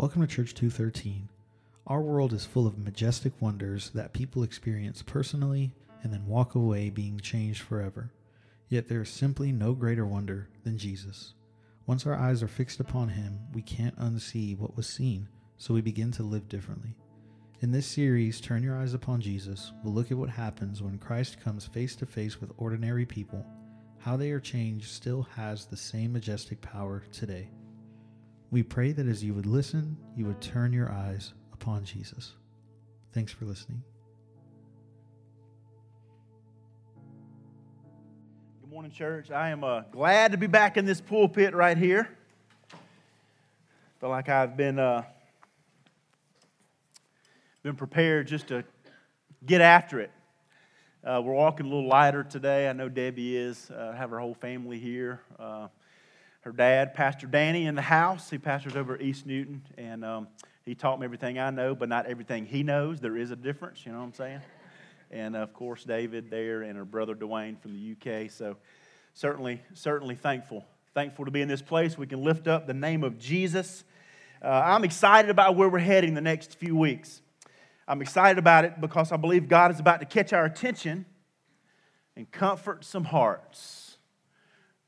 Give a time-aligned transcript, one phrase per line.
[0.00, 1.28] Welcome to Church 213.
[1.86, 6.88] Our world is full of majestic wonders that people experience personally and then walk away
[6.88, 8.10] being changed forever.
[8.70, 11.34] Yet there is simply no greater wonder than Jesus.
[11.84, 15.82] Once our eyes are fixed upon him, we can't unsee what was seen, so we
[15.82, 16.96] begin to live differently.
[17.60, 21.42] In this series, Turn Your Eyes Upon Jesus, we'll look at what happens when Christ
[21.44, 23.44] comes face to face with ordinary people.
[23.98, 27.50] How they are changed still has the same majestic power today.
[28.52, 32.32] We pray that as you would listen, you would turn your eyes upon Jesus.
[33.12, 33.80] Thanks for listening.
[38.60, 39.30] Good morning, church.
[39.30, 42.08] I am uh, glad to be back in this pulpit right here.
[44.00, 45.04] Feel like I've been uh,
[47.62, 48.64] been prepared just to
[49.46, 50.10] get after it.
[51.04, 52.68] Uh, we're walking a little lighter today.
[52.68, 53.70] I know Debbie is.
[53.70, 55.20] Uh, have her whole family here.
[56.40, 58.30] Her dad, Pastor Danny, in the house.
[58.30, 60.28] He pastors over East Newton, and um,
[60.64, 62.98] he taught me everything I know, but not everything he knows.
[62.98, 64.40] There is a difference, you know what I'm saying?
[65.10, 68.30] And of course, David there, and her brother Dwayne from the UK.
[68.30, 68.56] So,
[69.12, 71.98] certainly, certainly thankful, thankful to be in this place.
[71.98, 73.84] We can lift up the name of Jesus.
[74.42, 77.20] Uh, I'm excited about where we're heading the next few weeks.
[77.86, 81.04] I'm excited about it because I believe God is about to catch our attention
[82.16, 83.89] and comfort some hearts.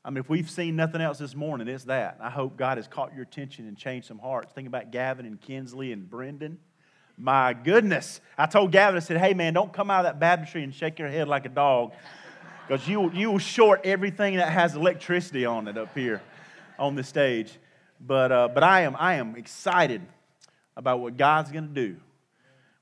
[0.05, 2.19] I mean, if we've seen nothing else this morning, it's that.
[2.21, 4.53] I hope God has caught your attention and changed some hearts.
[4.53, 6.59] Think about Gavin and Kinsley and Brendan.
[7.17, 8.21] My goodness.
[8.37, 10.99] I told Gavin, I said, hey, man, don't come out of that baptistry and shake
[10.99, 11.93] your head like a dog
[12.67, 16.21] because you, you will short everything that has electricity on it up here
[16.79, 17.53] on the stage.
[18.01, 20.03] But, uh, but I, am, I am excited
[20.77, 21.97] about what God's going to do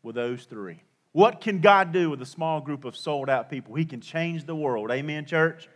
[0.03, 0.83] with those three.
[1.13, 3.75] What can God do with a small group of sold out people?
[3.75, 4.91] He can change the world.
[4.91, 5.69] Amen, church?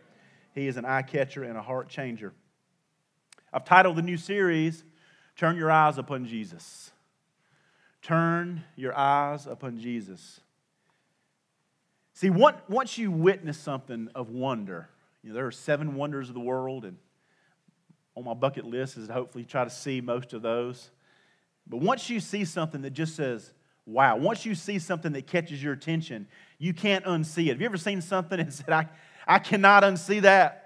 [0.55, 2.33] He is an eye catcher and a heart changer.
[3.53, 4.83] I've titled the new series,
[5.35, 6.91] Turn Your Eyes Upon Jesus.
[8.01, 10.39] Turn your eyes upon Jesus.
[12.13, 14.89] See, once you witness something of wonder,
[15.23, 16.97] you know, there are seven wonders of the world, and
[18.15, 20.91] on my bucket list is to hopefully try to see most of those.
[21.67, 23.51] But once you see something that just says,
[23.85, 26.27] wow, once you see something that catches your attention,
[26.59, 27.49] you can't unsee it.
[27.49, 28.87] Have you ever seen something and said, I,
[29.27, 30.61] I cannot unsee that.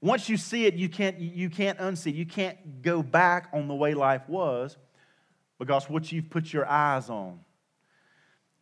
[0.00, 2.14] Once you see it, you can't, you can't unsee.
[2.14, 4.76] You can't go back on the way life was
[5.58, 7.40] because what you've put your eyes on.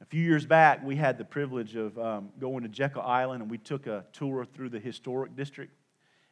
[0.01, 3.51] A few years back, we had the privilege of um, going to Jekyll Island and
[3.51, 5.73] we took a tour through the historic district.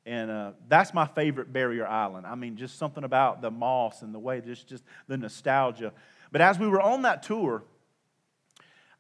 [0.05, 2.27] And uh, that's my favorite barrier island.
[2.27, 5.93] I mean, just something about the moss and the way, just, just the nostalgia.
[6.33, 7.65] But as we were on that tour,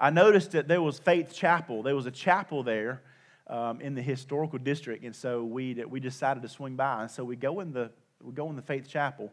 [0.02, 1.84] I noticed that there was Faith Chapel.
[1.84, 3.02] There was a chapel there
[3.46, 7.02] um, in the historical district, and so we we decided to swing by.
[7.02, 9.30] And so we go in the we go in the Faith Chapel,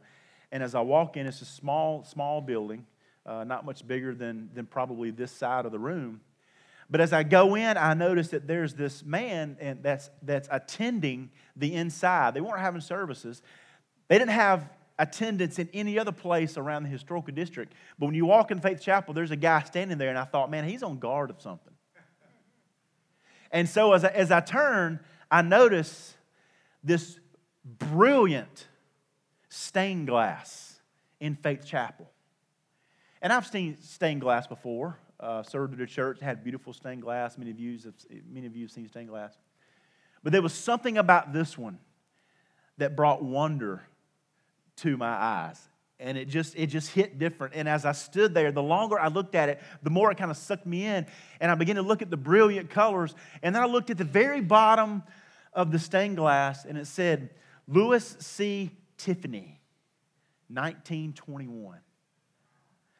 [0.52, 2.85] and as I walk in, it's a small small building,
[3.25, 6.22] uh, not much bigger than than probably this side of the room.
[6.88, 11.31] But as I go in, I notice that there's this man and that's that's attending
[11.56, 12.36] the inside.
[12.36, 13.41] They weren't having services.
[14.07, 14.69] They didn't have
[15.00, 17.74] attendance in any other place around the historical district.
[17.98, 20.52] But when you walk in Faith Chapel, there's a guy standing there, and I thought,
[20.52, 21.74] man, he's on guard of something.
[23.52, 25.00] And so as I, as I turn,
[25.32, 26.16] I notice
[26.84, 27.20] this
[27.64, 28.68] brilliant
[29.48, 30.80] stained glass
[31.20, 32.10] in Faith Chapel.
[33.22, 35.00] And I've seen stained glass before.
[35.20, 37.38] Uh, served at a church had beautiful stained glass.
[37.38, 37.94] Many of you have,
[38.31, 39.38] many of you have seen stained glass.
[40.24, 41.80] But there was something about this one
[42.78, 43.81] that brought wonder
[44.81, 45.59] to my eyes.
[46.00, 47.53] And it just it just hit different.
[47.56, 50.31] And as i stood there the longer i looked at it the more it kind
[50.31, 51.06] of sucked me in.
[51.41, 53.13] And i began to look at the brilliant colors.
[53.44, 55.03] And then i looked at the very bottom
[55.53, 57.31] of the stained glass and it said
[57.68, 58.72] louis c.
[58.97, 59.62] Tiffany
[60.50, 61.80] 1921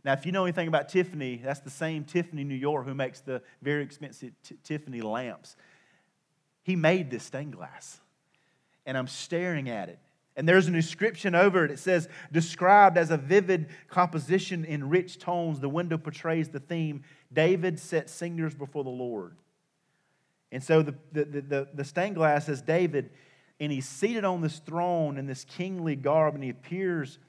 [0.06, 3.20] now if you know anything about tiffany that's the same tiffany new york who makes
[3.22, 5.56] the very expensive t- tiffany lamps.
[6.64, 8.00] He made this stained glass.
[8.86, 10.00] And i'm staring at it
[10.40, 11.72] and there's an inscription over it.
[11.72, 17.04] It says, described as a vivid composition in rich tones, the window portrays the theme
[17.34, 19.36] David set singers before the Lord.
[20.54, 23.10] And so the, the, the, the stained glass says David,
[23.60, 27.20] and he's seated on this throne in this kingly garb, and he appears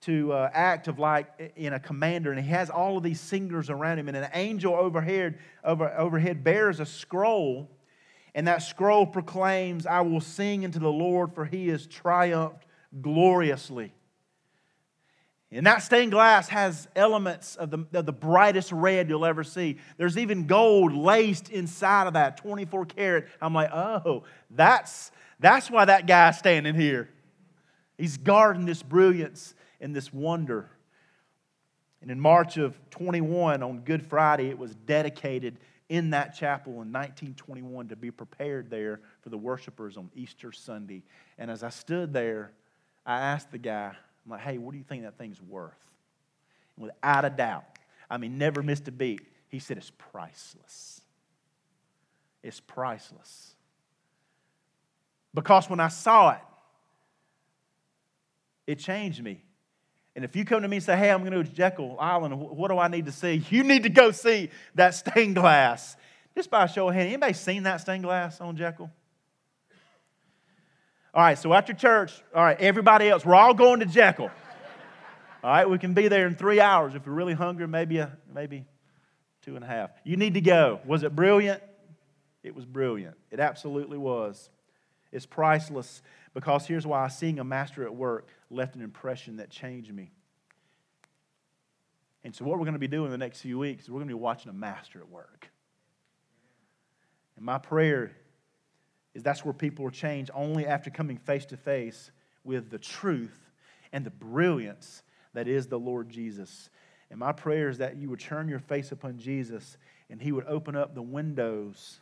[0.00, 3.68] to uh, act of like in a commander, and he has all of these singers
[3.68, 7.70] around him, and an angel overhead, over, overhead bears a scroll
[8.34, 12.66] and that scroll proclaims, I will sing unto the Lord, for he has triumphed
[13.00, 13.92] gloriously.
[15.52, 19.76] And that stained glass has elements of the, of the brightest red you'll ever see.
[19.96, 23.28] There's even gold laced inside of that, 24 karat.
[23.40, 27.08] I'm like, oh, that's, that's why that guy's standing here.
[27.96, 30.68] He's guarding this brilliance and this wonder.
[32.02, 35.56] And in March of 21, on Good Friday, it was dedicated
[35.88, 41.02] in that chapel in 1921 to be prepared there for the worshipers on Easter Sunday.
[41.38, 42.52] And as I stood there,
[43.04, 43.94] I asked the guy,
[44.24, 45.72] I'm like, hey, what do you think that thing's worth?
[46.76, 47.64] And without a doubt,
[48.10, 49.20] I mean, never missed a beat.
[49.48, 51.02] He said, it's priceless.
[52.42, 53.54] It's priceless.
[55.34, 56.40] Because when I saw it,
[58.66, 59.42] it changed me.
[60.16, 61.96] And if you come to me and say, hey, I'm going to go to Jekyll
[61.98, 63.44] Island, what do I need to see?
[63.50, 65.96] You need to go see that stained glass.
[66.36, 68.90] Just by a show of hand, anybody seen that stained glass on Jekyll?
[71.12, 74.30] All right, so after church, all right, everybody else, we're all going to Jekyll.
[75.44, 76.94] All right, we can be there in three hours.
[76.94, 78.64] If you're really hungry, maybe, a, maybe
[79.42, 79.90] two and a half.
[80.02, 80.80] You need to go.
[80.86, 81.62] Was it brilliant?
[82.42, 83.16] It was brilliant.
[83.30, 84.48] It absolutely was.
[85.12, 86.02] It's priceless
[86.34, 90.10] because here's why seeing a master at work left an impression that changed me.
[92.24, 93.98] And so, what we're going to be doing in the next few weeks is we're
[93.98, 95.48] going to be watching a master at work.
[97.36, 98.12] And my prayer
[99.14, 102.10] is that's where people are changed only after coming face to face
[102.42, 103.50] with the truth
[103.92, 105.02] and the brilliance
[105.34, 106.70] that is the Lord Jesus.
[107.10, 109.76] And my prayer is that you would turn your face upon Jesus
[110.10, 112.00] and he would open up the windows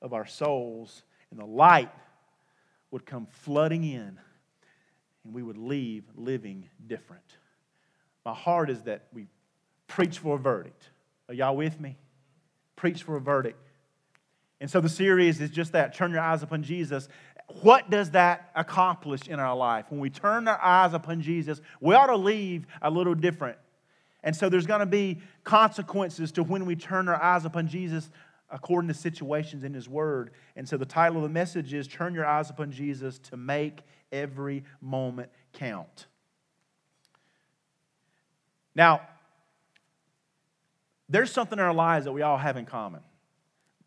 [0.00, 1.90] of our souls and the light
[2.92, 4.18] would come flooding in
[5.24, 7.24] and we would leave living different.
[8.24, 9.26] My heart is that we
[9.88, 10.90] preach for a verdict.
[11.28, 11.96] Are y'all with me?
[12.76, 13.58] Preach for a verdict.
[14.60, 17.08] And so the series is just that turn your eyes upon Jesus.
[17.62, 19.86] What does that accomplish in our life?
[19.88, 23.58] When we turn our eyes upon Jesus, we ought to leave a little different.
[24.22, 28.08] And so there's going to be consequences to when we turn our eyes upon Jesus
[28.52, 30.30] according to situations in His Word.
[30.54, 33.80] And so the title of the message is Turn Your Eyes Upon Jesus to Make
[34.12, 36.06] Every Moment Count.
[38.74, 39.00] Now,
[41.08, 43.00] there's something in our lives that we all have in common.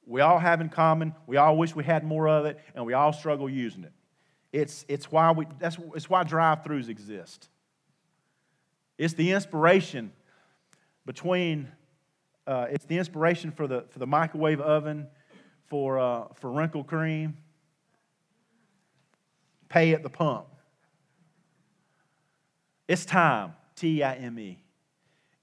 [0.06, 1.15] We all have in common.
[1.25, 3.94] We all wish we had more of it, and we all struggle using it.
[4.51, 7.50] It's, it's why, we, that's, it's why drive-throughs exist.
[8.97, 10.12] It's the inspiration
[11.06, 11.69] between
[12.47, 15.07] uh, it's the inspiration for the, for the microwave oven,
[15.68, 17.38] for, uh, for wrinkle cream,
[19.69, 20.45] pay at the pump.
[22.88, 24.59] It's time, T I M E.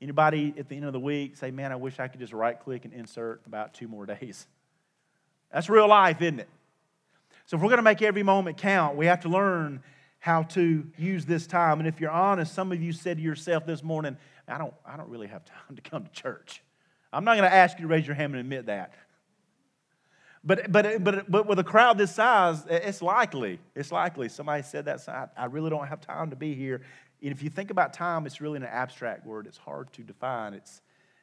[0.01, 2.59] Anybody at the end of the week say, man, I wish I could just right
[2.59, 4.47] click and insert about two more days?
[5.53, 6.49] That's real life, isn't it?
[7.47, 9.83] So if we're going to make every moment count, we have to learn
[10.19, 11.81] how to use this time.
[11.81, 14.17] And if you're honest, some of you said to yourself this morning,
[14.47, 16.63] I don't, I don't really have time to come to church.
[17.13, 18.93] I'm not going to ask you to raise your hand and admit that.
[20.45, 23.61] But, but, but, but with a crowd this size, it's likely.
[23.77, 24.29] It's likely.
[24.29, 25.09] Somebody said that.
[25.09, 26.83] I, I really don't have time to be here.
[27.23, 29.47] And if you think about time, it's really an abstract word.
[29.47, 30.55] It's hard to define.
[30.55, 30.81] It's,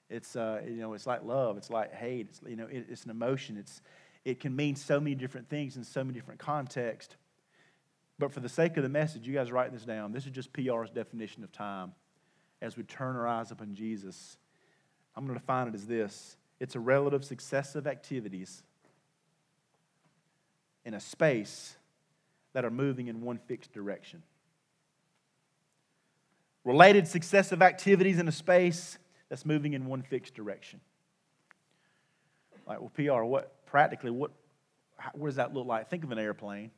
[0.10, 1.58] it's, uh, you know, it's like love.
[1.58, 2.28] It's like hate.
[2.30, 3.58] It's, you know, it, it's an emotion.
[3.58, 3.82] It's,
[4.24, 7.16] it can mean so many different things in so many different contexts.
[8.18, 10.14] But for the sake of the message, you guys write this down.
[10.14, 11.94] This is just PR's definition of time
[12.62, 14.38] as we turn our eyes upon Jesus.
[15.20, 18.64] I'm going to define it as this it's a relative success of activities
[20.86, 21.76] in a space
[22.54, 24.24] that are moving in one fixed direction.
[26.64, 28.98] Related successive activities in a space
[29.28, 30.80] that's moving in one fixed direction.
[32.66, 34.32] Like, well, PR, what practically, what,
[35.12, 35.90] what does that look like?
[35.90, 36.72] Think of an airplane.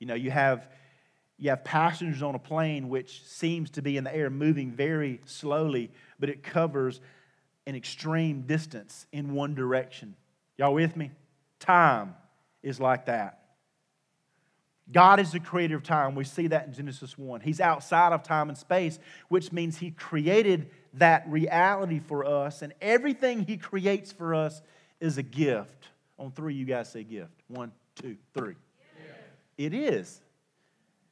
[0.00, 0.68] You know, you have
[1.40, 5.20] you have passengers on a plane which seems to be in the air moving very
[5.24, 7.00] slowly, but it covers
[7.68, 10.16] an extreme distance in one direction.
[10.56, 11.10] Y'all with me?
[11.60, 12.14] Time
[12.62, 13.42] is like that.
[14.90, 16.14] God is the creator of time.
[16.14, 17.42] We see that in Genesis 1.
[17.42, 18.98] He's outside of time and space,
[19.28, 24.62] which means He created that reality for us, and everything He creates for us
[24.98, 25.88] is a gift.
[26.18, 27.34] On three, you guys say gift.
[27.48, 28.54] One, two, three.
[28.96, 29.66] Yeah.
[29.66, 30.22] It is.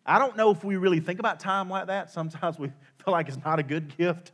[0.06, 2.10] I don't know if we really think about time like that.
[2.10, 2.68] Sometimes we
[3.04, 4.32] feel like it's not a good gift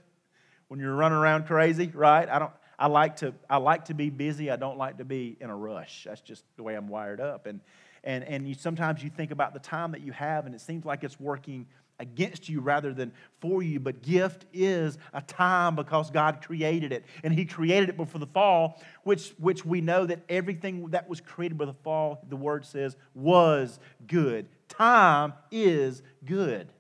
[0.72, 2.26] when you're running around crazy, right?
[2.30, 4.50] I don't I like to I like to be busy.
[4.50, 6.04] I don't like to be in a rush.
[6.08, 7.44] That's just the way I'm wired up.
[7.44, 7.60] And
[8.02, 10.86] and and you sometimes you think about the time that you have and it seems
[10.86, 11.66] like it's working
[11.98, 13.80] against you rather than for you.
[13.80, 17.04] But gift is a time because God created it.
[17.22, 21.20] And He created it before the fall, which, which we know that everything that was
[21.20, 24.46] created by the fall, the word says, was good.
[24.70, 26.72] Time is good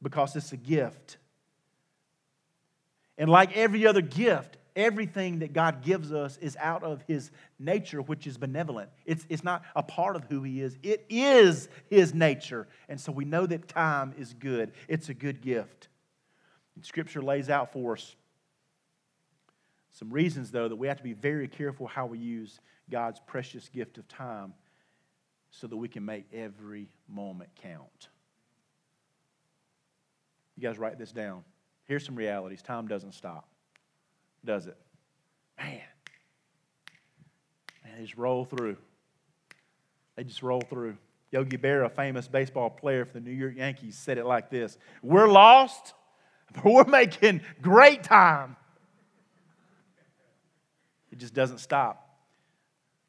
[0.00, 1.16] because it's a gift.
[3.20, 8.00] And like every other gift, Everything that God gives us is out of His nature,
[8.00, 8.88] which is benevolent.
[9.04, 12.68] It's, it's not a part of who He is, it is His nature.
[12.88, 15.88] And so we know that time is good, it's a good gift.
[16.76, 18.14] And Scripture lays out for us
[19.92, 23.68] some reasons, though, that we have to be very careful how we use God's precious
[23.68, 24.54] gift of time
[25.50, 28.08] so that we can make every moment count.
[30.56, 31.42] You guys write this down.
[31.90, 33.48] Here's some realities time doesn't stop,
[34.44, 34.76] does it?
[35.58, 35.80] Man.
[37.82, 38.76] Man, they just roll through.
[40.14, 40.98] They just roll through.
[41.32, 44.78] Yogi Berra, a famous baseball player for the New York Yankees, said it like this
[45.02, 45.94] We're lost,
[46.54, 48.54] but we're making great time.
[51.10, 52.08] It just doesn't stop.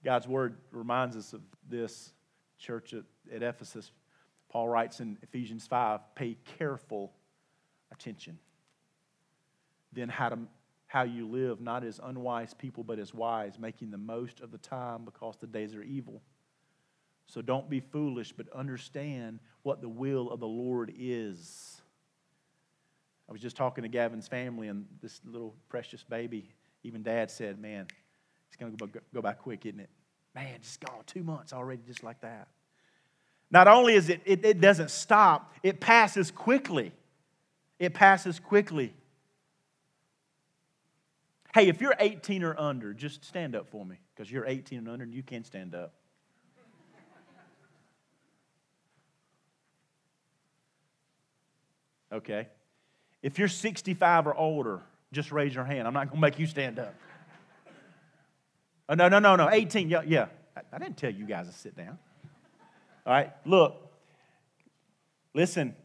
[0.04, 2.14] God's word reminds us of this
[2.58, 3.92] church at, at Ephesus.
[4.50, 7.14] Paul writes in Ephesians 5 pay careful
[7.92, 8.40] attention.
[9.94, 10.40] Then, how, to,
[10.88, 14.58] how you live, not as unwise people, but as wise, making the most of the
[14.58, 16.22] time because the days are evil.
[17.28, 21.82] So don't be foolish, but understand what the will of the Lord is.
[23.30, 26.50] I was just talking to Gavin's family, and this little precious baby,
[26.84, 27.88] even dad said, Man,
[28.48, 29.90] it's going to go by quick, isn't it?
[30.36, 32.50] Man, just gone two months already, just like that.
[33.50, 36.92] Not only is it, it, it doesn't stop, it passes quickly.
[37.80, 38.94] It passes quickly.
[41.54, 44.88] Hey, if you're 18 or under, just stand up for me because you're 18 and
[44.88, 45.94] under and you can't stand up.
[52.14, 52.48] Okay.
[53.22, 54.82] If you're 65 or older,
[55.14, 55.88] just raise your hand.
[55.88, 56.96] I'm not going to make you stand up.
[58.90, 59.50] Oh, no, no, no, no.
[59.50, 59.90] 18.
[59.90, 60.26] Yeah, yeah.
[60.56, 61.98] I, I didn't tell you guys to sit down.
[63.06, 63.32] All right.
[63.46, 63.90] Look.
[65.34, 65.76] Listen.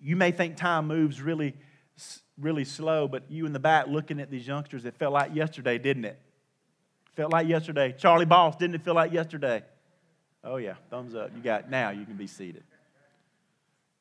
[0.00, 1.56] You may think time moves really,
[2.40, 5.78] really slow, but you in the back looking at these youngsters, it felt like yesterday,
[5.78, 6.18] didn't it?
[7.14, 7.94] Felt like yesterday.
[7.96, 9.62] Charlie Boss, didn't it feel like yesterday?
[10.44, 10.74] Oh, yeah.
[10.90, 11.30] Thumbs up.
[11.36, 11.90] You got now.
[11.90, 12.64] You can be seated.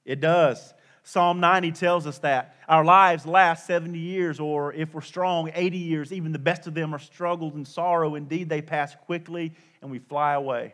[0.05, 0.73] It does.
[1.03, 5.77] Psalm 90 tells us that our lives last 70 years, or if we're strong, 80
[5.77, 6.13] years.
[6.13, 8.15] Even the best of them are struggles and sorrow.
[8.15, 10.73] Indeed, they pass quickly and we fly away.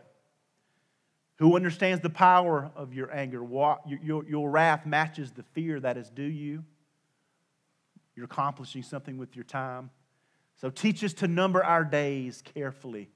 [1.38, 3.44] Who understands the power of your anger?
[3.88, 6.64] Your, your wrath matches the fear that is due you.
[8.18, 9.92] You're accomplishing something with your time.
[10.60, 13.10] So teach us to number our days carefully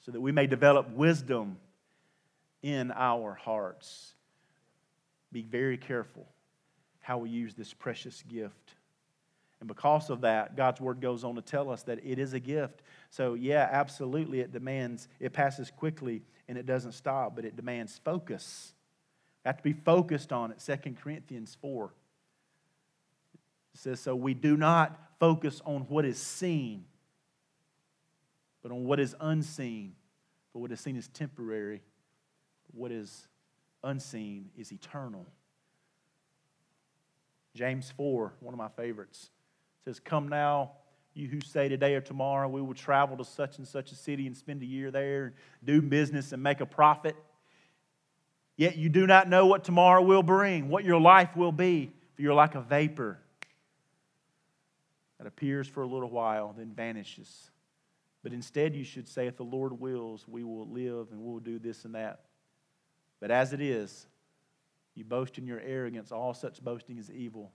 [0.00, 1.56] so that we may develop wisdom
[2.62, 4.14] in our hearts.
[5.30, 6.26] Be very careful
[7.00, 8.74] how we use this precious gift.
[9.60, 12.40] And because of that, God's word goes on to tell us that it is a
[12.40, 12.82] gift.
[13.10, 18.00] So, yeah, absolutely, it demands, it passes quickly and it doesn't stop, but it demands
[18.04, 18.74] focus.
[19.44, 20.58] We have to be focused on it.
[20.58, 21.92] 2 Corinthians 4
[23.76, 26.86] it says, So we do not focus on what is seen,
[28.62, 29.92] but on what is unseen.
[30.50, 31.82] For what is seen is temporary,
[32.72, 33.28] what is
[33.84, 35.26] unseen is eternal.
[37.54, 39.28] James 4, one of my favorites,
[39.84, 40.72] says, Come now,
[41.12, 44.26] you who say today or tomorrow we will travel to such and such a city
[44.26, 47.14] and spend a year there, and do business and make a profit.
[48.56, 52.22] Yet you do not know what tomorrow will bring, what your life will be, for
[52.22, 53.18] you're like a vapor
[55.18, 57.50] that appears for a little while, then vanishes.
[58.22, 61.58] But instead, you should say, If the Lord wills, we will live and we'll do
[61.58, 62.20] this and that.
[63.20, 64.06] But as it is,
[64.94, 66.10] you boast in your arrogance.
[66.10, 67.52] All such boasting is evil.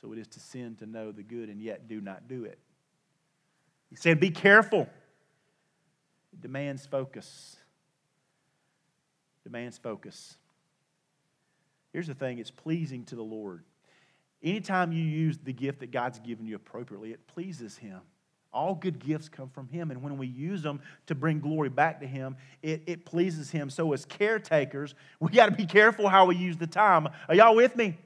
[0.00, 2.58] So it is to sin to know the good and yet do not do it.
[3.88, 4.88] He said, Be careful.
[6.32, 7.56] It demands focus.
[9.44, 10.36] Demands focus.
[11.92, 13.64] Here's the thing it's pleasing to the Lord.
[14.42, 18.00] Anytime you use the gift that God's given you appropriately, it pleases Him.
[18.52, 19.90] All good gifts come from Him.
[19.90, 23.70] And when we use them to bring glory back to Him, it, it pleases Him.
[23.70, 27.08] So, as caretakers, we got to be careful how we use the time.
[27.28, 27.96] Are y'all with me?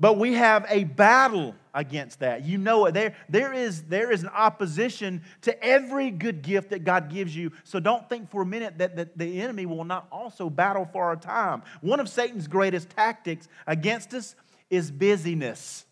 [0.00, 2.44] But we have a battle against that.
[2.44, 2.94] You know it.
[2.94, 7.52] There, there, is, there is an opposition to every good gift that God gives you.
[7.64, 11.04] So don't think for a minute that, that the enemy will not also battle for
[11.04, 11.62] our time.
[11.82, 14.34] One of Satan's greatest tactics against us
[14.70, 15.84] is busyness.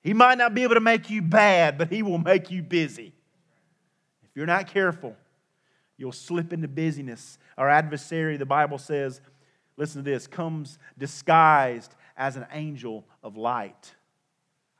[0.00, 3.12] He might not be able to make you bad, but he will make you busy.
[4.22, 5.14] If you're not careful,
[5.96, 7.38] you'll slip into busyness.
[7.58, 9.20] Our adversary, the Bible says,
[9.76, 13.94] listen to this, comes disguised as an angel of light.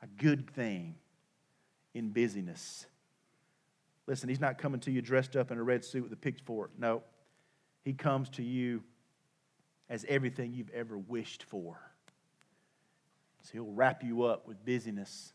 [0.01, 0.95] A good thing
[1.93, 2.85] in busyness.
[4.07, 6.71] Listen, he's not coming to you dressed up in a red suit with a pitchfork.
[6.79, 7.03] No.
[7.83, 8.83] He comes to you
[9.89, 11.79] as everything you've ever wished for.
[13.41, 15.33] So he'll wrap you up with busyness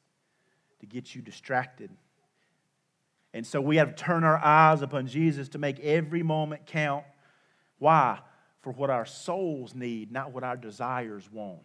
[0.81, 1.91] to get you distracted.
[3.33, 7.05] And so we have to turn our eyes upon Jesus to make every moment count.
[7.79, 8.21] Why?
[8.61, 11.61] For what our souls need, not what our desires want.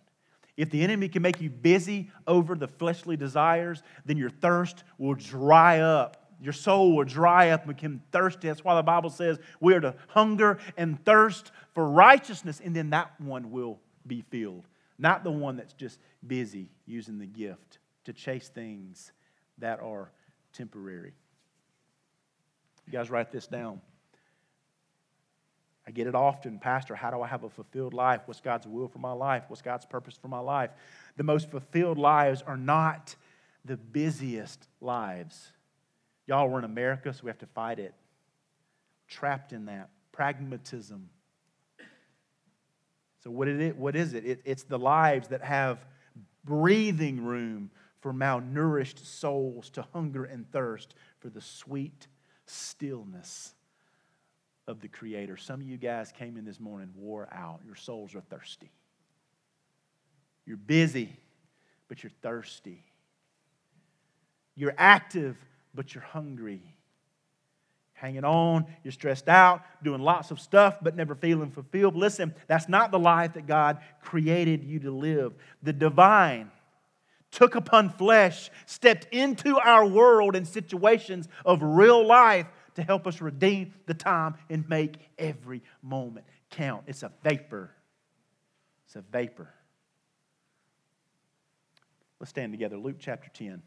[0.57, 5.13] If the enemy can make you busy over the fleshly desires, then your thirst will
[5.13, 6.33] dry up.
[6.41, 8.47] Your soul will dry up and become thirsty.
[8.47, 12.89] That's why the Bible says we are to hunger and thirst for righteousness, and then
[12.89, 14.65] that one will be filled.
[14.99, 19.13] Not the one that's just busy using the gift to chase things
[19.57, 20.11] that are
[20.53, 21.13] temporary.
[22.85, 23.81] You guys write this down.
[25.87, 26.95] I get it often, Pastor.
[26.95, 28.21] How do I have a fulfilled life?
[28.25, 29.45] What's God's will for my life?
[29.47, 30.69] What's God's purpose for my life?
[31.17, 33.15] The most fulfilled lives are not
[33.65, 35.51] the busiest lives.
[36.27, 37.95] Y'all, we're in America, so we have to fight it.
[39.07, 39.89] Trapped in that.
[40.11, 41.09] Pragmatism.
[43.23, 43.75] So, what is it?
[43.75, 44.25] What is it?
[44.25, 45.85] it it's the lives that have
[46.43, 52.07] breathing room for malnourished souls to hunger and thirst for the sweet
[52.45, 53.53] stillness
[54.67, 55.37] of the Creator.
[55.37, 57.59] Some of you guys came in this morning wore out.
[57.65, 58.71] Your souls are thirsty.
[60.45, 61.09] You're busy,
[61.87, 62.83] but you're thirsty.
[64.55, 65.37] You're active,
[65.73, 66.61] but you're hungry.
[67.99, 71.95] Hanging on, you're stressed out, doing lots of stuff, but never feeling fulfilled.
[71.95, 75.33] Listen, that's not the life that God created you to live.
[75.61, 76.49] The divine
[77.29, 83.19] took upon flesh, stepped into our world in situations of real life to help us
[83.19, 86.83] redeem the time and make every moment count.
[86.87, 87.69] It's a vapor.
[88.85, 89.49] It's a vapor.
[92.19, 92.77] Let's stand together.
[92.77, 93.61] Luke chapter 10.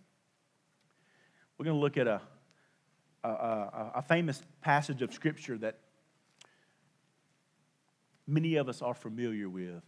[1.59, 2.23] We're going to look at a,
[3.25, 5.79] a, a, a famous passage of Scripture that
[8.27, 9.83] many of us are familiar with.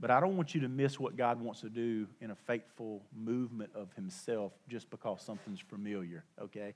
[0.00, 3.02] But I don't want you to miss what God wants to do in a faithful
[3.14, 6.74] movement of Himself just because something's familiar, okay?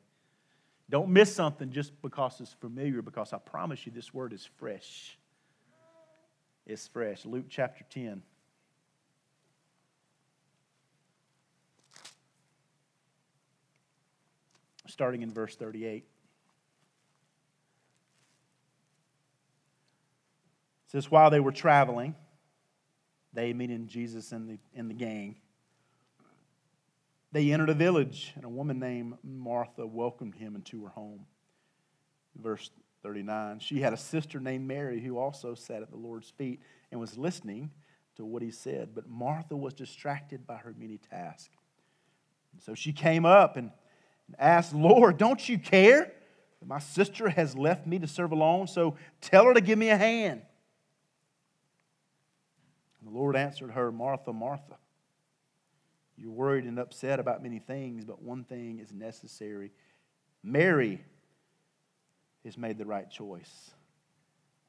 [0.89, 5.19] Don't miss something just because it's familiar, because I promise you this word is fresh.
[6.67, 7.25] It's fresh.
[7.25, 8.23] Luke chapter 10.
[14.87, 15.97] Starting in verse 38.
[15.97, 16.11] It
[20.87, 22.15] says, While they were traveling,
[23.33, 25.37] they, meaning Jesus and the, and the gang,
[27.33, 31.27] they entered a village, and a woman named Martha welcomed him into her home.
[32.35, 32.71] Verse
[33.03, 37.01] 39 She had a sister named Mary who also sat at the Lord's feet and
[37.01, 37.71] was listening
[38.17, 41.55] to what he said, but Martha was distracted by her many tasks.
[42.59, 43.71] so she came up and
[44.39, 46.13] asked, Lord, don't you care
[46.61, 48.67] that my sister has left me to serve alone?
[48.67, 50.43] So tell her to give me a hand.
[53.01, 54.77] And the Lord answered her, Martha, Martha.
[56.17, 59.71] You're worried and upset about many things, but one thing is necessary.
[60.43, 61.05] Mary
[62.45, 63.71] has made the right choice,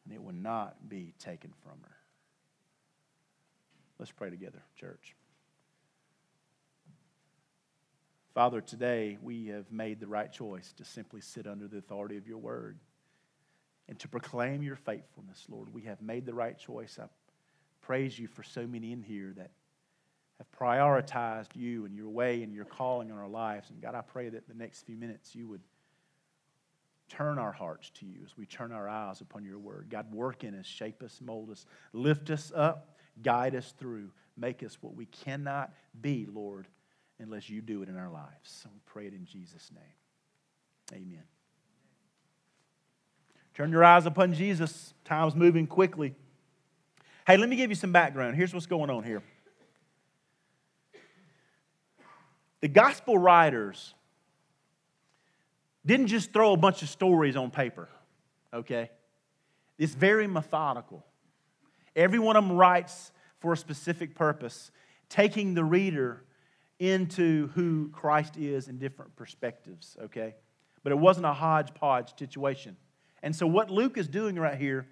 [0.03, 1.95] and it will not be taken from her.
[3.97, 5.15] Let's pray together, church.
[8.37, 12.27] Father, today we have made the right choice to simply sit under the authority of
[12.27, 12.77] your word
[13.89, 15.73] and to proclaim your faithfulness, Lord.
[15.73, 16.99] We have made the right choice.
[17.01, 17.07] I
[17.81, 19.49] praise you for so many in here that
[20.37, 23.71] have prioritized you and your way and your calling on our lives.
[23.71, 25.61] And God, I pray that the next few minutes you would
[27.09, 29.87] turn our hearts to you as we turn our eyes upon your word.
[29.89, 34.61] God, work in us, shape us, mold us, lift us up, guide us through, make
[34.61, 36.67] us what we cannot be, Lord,
[37.19, 38.27] unless you do it in our lives.
[38.43, 41.01] So we pray it in Jesus' name.
[41.01, 41.23] Amen.
[43.53, 44.93] Turn your eyes upon Jesus.
[45.03, 46.15] Time's moving quickly.
[47.25, 48.35] Hey, let me give you some background.
[48.35, 49.23] Here's what's going on here.
[52.61, 53.93] The gospel writers
[55.85, 57.89] didn't just throw a bunch of stories on paper,
[58.53, 58.91] okay?
[59.77, 61.05] It's very methodical.
[61.95, 64.71] Every one of them writes for a specific purpose,
[65.09, 66.23] taking the reader
[66.79, 70.35] into who Christ is in different perspectives, okay?
[70.83, 72.77] But it wasn't a hodgepodge situation.
[73.23, 74.87] And so, what Luke is doing right here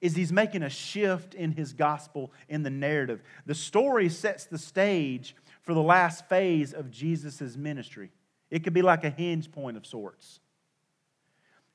[0.00, 3.22] is he's making a shift in his gospel in the narrative.
[3.46, 8.10] The story sets the stage for the last phase of Jesus' ministry.
[8.50, 10.40] It could be like a hinge point of sorts.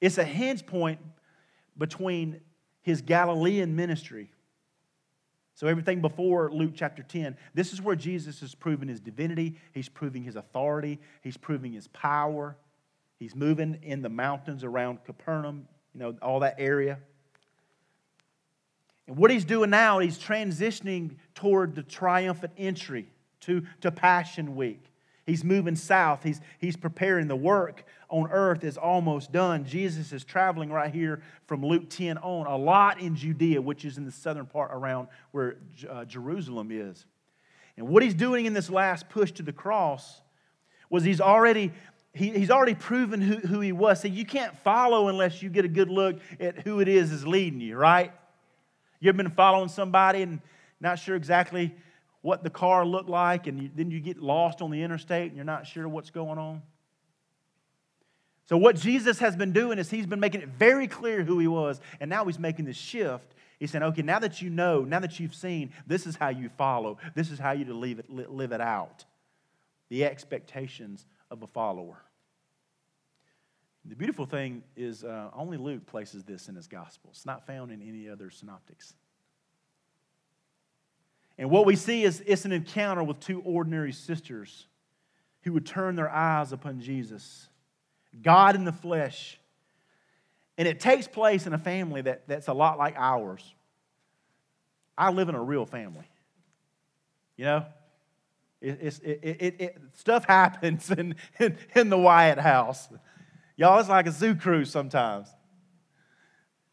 [0.02, 1.00] It's a hinge point
[1.78, 2.42] between
[2.82, 4.32] his Galilean ministry.
[5.56, 9.90] So, everything before Luke chapter 10, this is where Jesus is proving his divinity, he's
[9.90, 12.56] proving his authority, he's proving his power.
[13.18, 17.00] He's moving in the mountains around Capernaum, you know, all that area.
[19.08, 23.08] And what he's doing now, he's transitioning toward the triumphant entry
[23.42, 24.84] to, to Passion Week.
[25.26, 26.24] He's moving south.
[26.24, 27.28] He's, he's preparing.
[27.28, 29.66] The work on earth is almost done.
[29.66, 33.98] Jesus is traveling right here from Luke 10 on, a lot in Judea, which is
[33.98, 35.58] in the southern part around where
[35.90, 37.06] uh, Jerusalem is.
[37.76, 40.22] And what he's doing in this last push to the cross
[40.90, 41.72] was he's already
[42.14, 44.02] he, he's already proven who, who he was.
[44.02, 47.28] So you can't follow unless you get a good look at who it is is
[47.28, 48.14] leading you, right?
[49.02, 50.40] You've been following somebody and
[50.80, 51.76] not sure exactly
[52.26, 55.36] what the car looked like, and you, then you get lost on the interstate and
[55.36, 56.64] you're not sure what's going on?
[58.46, 61.46] So, what Jesus has been doing is he's been making it very clear who he
[61.46, 63.36] was, and now he's making this shift.
[63.60, 66.50] He's saying, okay, now that you know, now that you've seen, this is how you
[66.58, 69.06] follow, this is how you live it, live it out.
[69.90, 72.02] The expectations of a follower.
[73.86, 77.12] The beautiful thing is, uh, only Luke places this in his gospel.
[77.12, 78.96] It's not found in any other synoptics.
[81.38, 84.68] And what we see is it's an encounter with two ordinary sisters
[85.42, 87.48] who would turn their eyes upon Jesus,
[88.22, 89.40] God in the flesh.
[90.58, 93.54] And it takes place in a family that, that's a lot like ours.
[94.98, 96.10] I live in a real family.
[97.36, 97.66] You know?
[98.62, 102.88] It, it, it, it stuff happens in, in, in the Wyatt house.
[103.58, 105.28] Y'all, it's like a zoo cruise sometimes.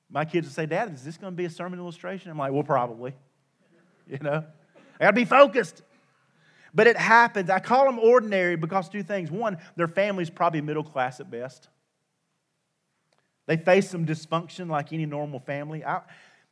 [0.09, 2.31] My kids would say, Dad, is this going to be a sermon illustration?
[2.31, 3.15] I'm like, well, probably.
[4.19, 4.45] You know,
[5.01, 5.83] I got to be focused.
[6.75, 7.49] But it happens.
[7.49, 9.31] I call them ordinary because two things.
[9.31, 11.69] One, their family's probably middle class at best.
[13.47, 15.85] They face some dysfunction like any normal family.
[15.85, 16.03] I,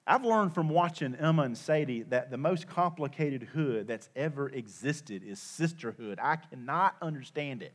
[0.07, 5.23] I've learned from watching Emma and Sadie that the most complicated hood that's ever existed
[5.23, 6.19] is sisterhood.
[6.21, 7.73] I cannot understand it.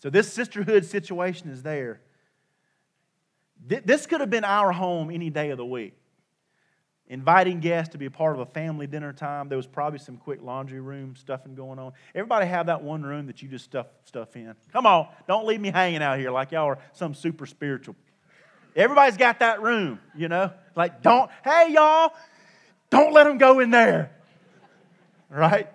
[0.00, 2.00] So, this sisterhood situation is there.
[3.66, 5.94] This could have been our home any day of the week.
[7.08, 9.48] Inviting guests to be a part of a family dinner time.
[9.48, 11.92] There was probably some quick laundry room stuffing going on.
[12.14, 14.54] Everybody have that one room that you just stuff stuff in.
[14.72, 17.94] Come on, don't leave me hanging out here like y'all are some super spiritual.
[18.74, 20.50] Everybody's got that room, you know?
[20.74, 22.12] Like, don't, hey, y'all,
[22.90, 24.10] don't let them go in there.
[25.28, 25.68] Right?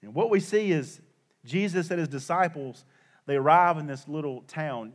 [0.00, 1.00] And what we see is
[1.44, 2.84] Jesus and his disciples,
[3.26, 4.94] they arrive in this little town.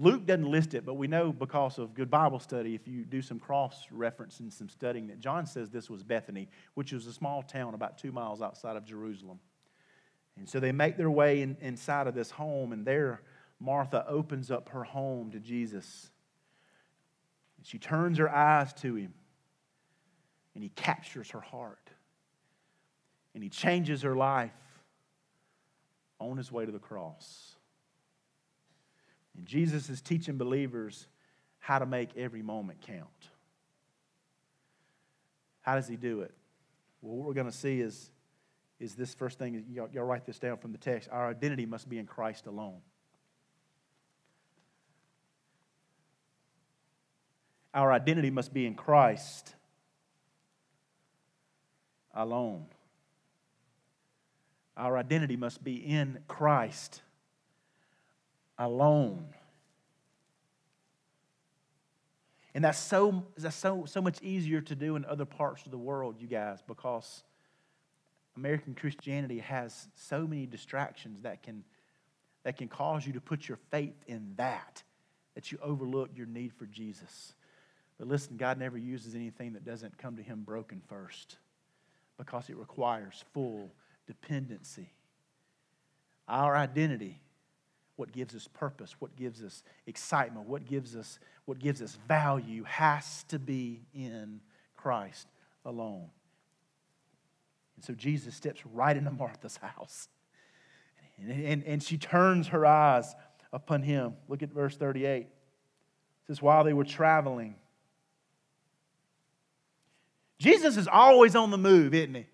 [0.00, 3.20] Luke doesn't list it, but we know because of good Bible study, if you do
[3.20, 7.12] some cross reference and some studying, that John says this was Bethany, which was a
[7.12, 9.40] small town about two miles outside of Jerusalem.
[10.38, 13.20] And so they make their way in, inside of this home, and there
[13.60, 16.10] Martha opens up her home to Jesus.
[17.58, 19.12] And she turns her eyes to him,
[20.54, 21.90] and he captures her heart,
[23.34, 24.50] and he changes her life
[26.18, 27.56] on his way to the cross.
[29.36, 31.06] And Jesus is teaching believers
[31.58, 33.08] how to make every moment count.
[35.62, 36.34] How does he do it?
[37.02, 38.10] Well, what we're going to see is,
[38.78, 39.64] is this first thing.
[39.70, 41.08] Y'all, y'all write this down from the text.
[41.12, 42.80] Our identity must be in Christ alone.
[47.72, 49.54] Our identity must be in Christ
[52.14, 52.66] alone.
[54.76, 57.02] Our identity must be in Christ
[58.60, 59.24] alone.
[62.54, 65.78] And that's so, that's so, so much easier to do in other parts of the
[65.78, 67.22] world, you guys, because
[68.36, 71.64] American Christianity has so many distractions that can,
[72.44, 74.82] that can cause you to put your faith in that,
[75.34, 77.34] that you overlook your need for Jesus.
[77.98, 81.36] But listen, God never uses anything that doesn't come to Him broken first
[82.18, 83.70] because it requires full
[84.06, 84.90] dependency.
[86.26, 87.20] Our identity,
[88.00, 92.64] what gives us purpose, what gives us excitement, what gives us, what gives us value,
[92.64, 94.40] has to be in
[94.74, 95.28] Christ
[95.66, 96.08] alone.
[97.76, 100.08] And so Jesus steps right into Martha's house.
[101.18, 103.14] And, and, and she turns her eyes
[103.52, 104.14] upon him.
[104.28, 105.20] Look at verse 38.
[105.20, 105.28] It
[106.26, 107.54] says, While they were traveling,
[110.38, 112.26] Jesus is always on the move, isn't he?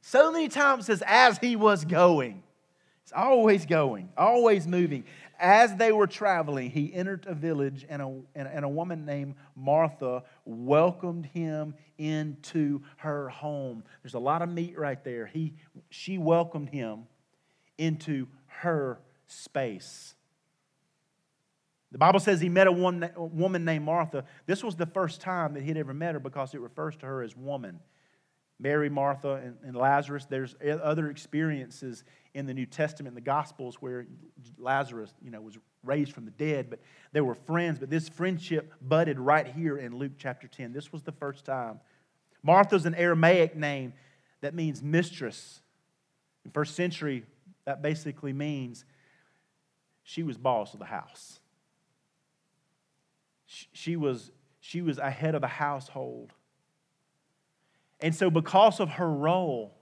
[0.00, 2.42] So many times says, as he was going.
[3.06, 5.04] He's always going, always moving.
[5.38, 10.24] As they were traveling, he entered a village, and a, and, a woman named Martha
[10.44, 13.84] welcomed him into her home.
[14.02, 15.26] There's a lot of meat right there.
[15.26, 15.54] He,
[15.88, 17.04] she welcomed him
[17.78, 20.16] into her space.
[21.92, 24.24] The Bible says he met a woman named Martha.
[24.46, 27.22] This was the first time that he'd ever met her because it refers to her
[27.22, 27.78] as woman.
[28.58, 30.24] Mary, Martha, and, and, Lazarus.
[30.24, 34.06] There's other experiences in the New Testament, in the Gospels, where
[34.58, 36.80] Lazarus, you know, was raised from the dead, but
[37.12, 37.78] they were friends.
[37.78, 40.72] But this friendship budded right here in Luke chapter 10.
[40.72, 41.80] This was the first time.
[42.42, 43.92] Martha's an Aramaic name
[44.40, 45.60] that means mistress.
[46.44, 47.24] In first century,
[47.66, 48.84] that basically means
[50.02, 51.40] she was boss of the house.
[53.46, 56.32] She was, she was a head of the household.
[58.00, 59.74] And so, because of her role,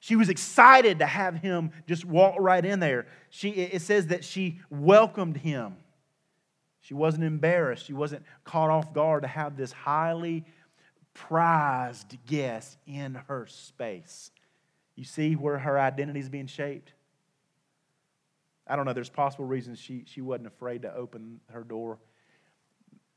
[0.00, 3.06] she was excited to have him just walk right in there.
[3.30, 5.76] She, it says that she welcomed him.
[6.80, 7.84] She wasn't embarrassed.
[7.84, 10.44] She wasn't caught off guard to have this highly
[11.14, 14.30] prized guest in her space.
[14.94, 16.92] You see where her identity is being shaped?
[18.66, 18.92] I don't know.
[18.92, 21.98] There's possible reasons she, she wasn't afraid to open her door.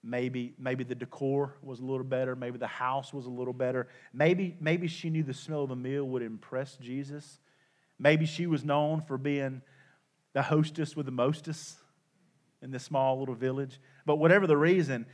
[0.04, 2.36] Maybe, maybe the decor was a little better.
[2.36, 3.88] Maybe the house was a little better.
[4.14, 7.40] Maybe, maybe she knew the smell of the meal would impress Jesus.
[8.00, 9.62] Maybe she was known for being
[10.34, 11.78] the hostess with the mostest
[12.62, 13.80] in this small little village.
[14.06, 15.06] But whatever the reason,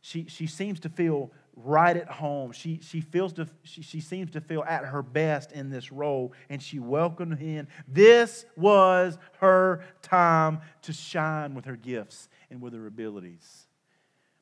[0.00, 2.52] she, she seems to feel right at home.
[2.52, 6.32] She, she, feels to, she, she seems to feel at her best in this role,
[6.48, 7.66] and she welcomed him.
[7.88, 13.67] This was her time to shine with her gifts and with her abilities.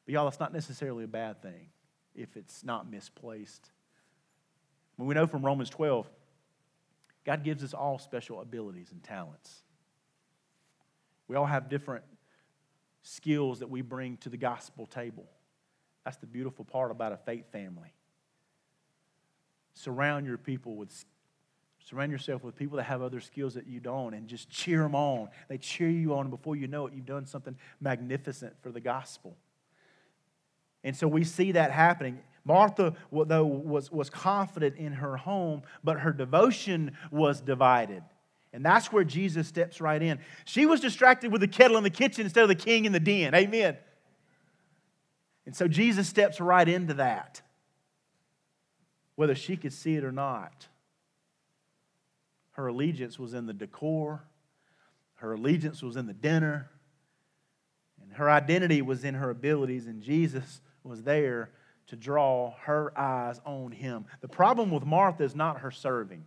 [0.07, 1.69] But y'all, it's not necessarily a bad thing
[2.15, 3.71] if it's not misplaced.
[4.97, 6.09] When we know from Romans 12,
[7.25, 9.63] God gives us all special abilities and talents.
[11.29, 12.05] We all have different
[13.03, 15.27] skills that we bring to the gospel table.
[16.05, 17.93] That's the beautiful part about a faith family.
[19.75, 21.05] Surround your people with
[21.85, 24.95] surround yourself with people that have other skills that you don't and just cheer them
[24.95, 25.29] on.
[25.49, 28.81] They cheer you on and before you know it you've done something magnificent for the
[28.81, 29.37] gospel.
[30.87, 32.21] And so we see that happening.
[32.45, 38.05] Martha, though, was, was confident in her home, but her devotion was divided.
[38.53, 40.21] And that's where Jesus steps right in.
[40.45, 43.01] She was distracted with the kettle in the kitchen instead of the king in the
[43.01, 43.35] den.
[43.35, 43.77] Amen.
[45.45, 47.43] And so Jesus steps right into that,
[49.17, 50.69] whether she could see it or not.
[52.53, 54.23] Her allegiance was in the decor,
[55.17, 56.71] her allegiance was in the dinner,
[58.01, 61.51] and her identity was in her abilities, and Jesus was there
[61.89, 64.07] to draw her eyes on him.
[64.21, 66.25] The problem with Martha is not her serving,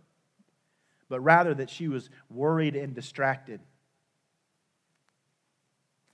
[1.08, 3.60] but rather that she was worried and distracted.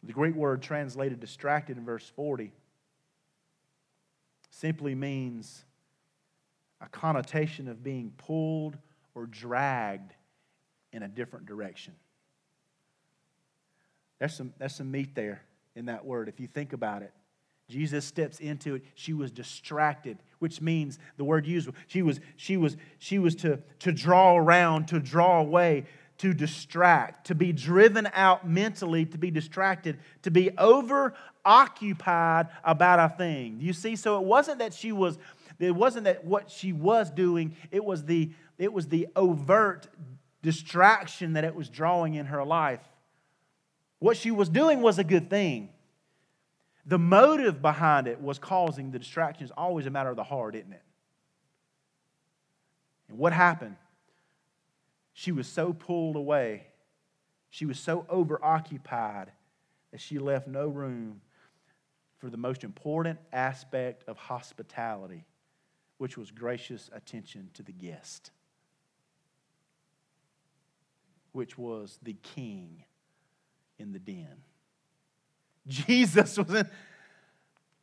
[0.02, 2.52] The Greek word translated distracted in verse 40
[4.50, 5.64] simply means
[6.80, 8.78] a connotation of being pulled
[9.14, 10.14] or dragged
[10.92, 11.94] in a different direction.
[14.18, 15.42] There's some, there's some meat there
[15.74, 17.12] in that word if you think about it.
[17.68, 18.82] Jesus steps into it.
[18.94, 23.58] She was distracted, which means the word used, she was, she was, she was to,
[23.80, 25.86] to draw around, to draw away,
[26.18, 32.98] to distract, to be driven out mentally, to be distracted, to be over occupied about
[32.98, 33.58] a thing.
[33.60, 35.18] You see, so it wasn't that she was,
[35.58, 39.88] it wasn't that what she was doing, it was the, it was the overt
[40.42, 42.80] distraction that it was drawing in her life.
[43.98, 45.70] What she was doing was a good thing.
[46.86, 49.42] The motive behind it was causing the distraction.
[49.42, 50.82] It's always a matter of the heart, isn't it?
[53.08, 53.76] And what happened?
[55.12, 56.66] She was so pulled away,
[57.48, 59.28] she was so overoccupied
[59.90, 61.22] that she left no room
[62.18, 65.24] for the most important aspect of hospitality,
[65.98, 68.30] which was gracious attention to the guest,
[71.32, 72.84] which was the king
[73.78, 74.42] in the den.
[75.66, 76.68] Jesus was in.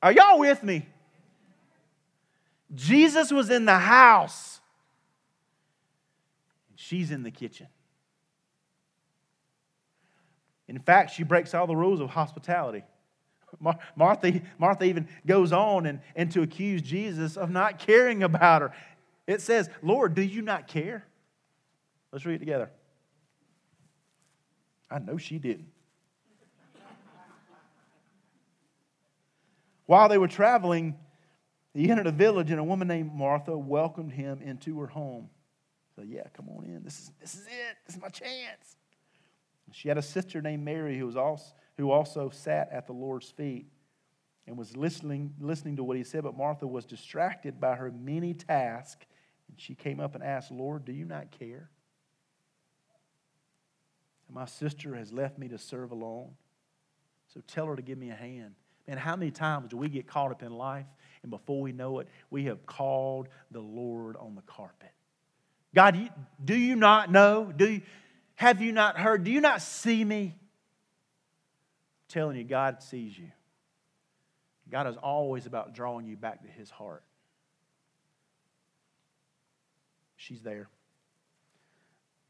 [0.01, 0.85] Are y'all with me?
[2.73, 4.59] Jesus was in the house
[6.69, 7.67] And She's in the kitchen.
[10.67, 12.83] In fact, she breaks all the rules of hospitality.
[13.95, 18.73] Martha, Martha even goes on and, and to accuse Jesus of not caring about her.
[19.27, 21.05] It says, Lord, do you not care?
[22.11, 22.71] Let's read it together.
[24.89, 25.72] I know she didn't.
[29.85, 30.95] While they were traveling,
[31.73, 35.29] he entered a village, and a woman named Martha welcomed him into her home.
[35.95, 36.83] So, yeah, come on in.
[36.83, 37.77] This is, this is it.
[37.85, 38.77] This is my chance.
[39.71, 41.45] She had a sister named Mary who, was also,
[41.77, 43.65] who also sat at the Lord's feet
[44.45, 48.33] and was listening, listening to what he said, but Martha was distracted by her many
[48.33, 49.05] tasks.
[49.47, 51.69] And she came up and asked, Lord, do you not care?
[54.29, 56.31] My sister has left me to serve alone.
[57.33, 58.55] So tell her to give me a hand.
[58.87, 60.85] Man, how many times do we get caught up in life
[61.21, 64.91] and before we know it, we have called the Lord on the carpet?
[65.73, 66.09] God,
[66.43, 67.51] do you not know?
[67.55, 67.81] Do you,
[68.35, 69.23] have you not heard?
[69.23, 70.35] Do you not see me?
[70.35, 70.39] I'm
[72.09, 73.31] telling you, God sees you.
[74.69, 77.03] God is always about drawing you back to his heart.
[80.23, 80.69] she's there.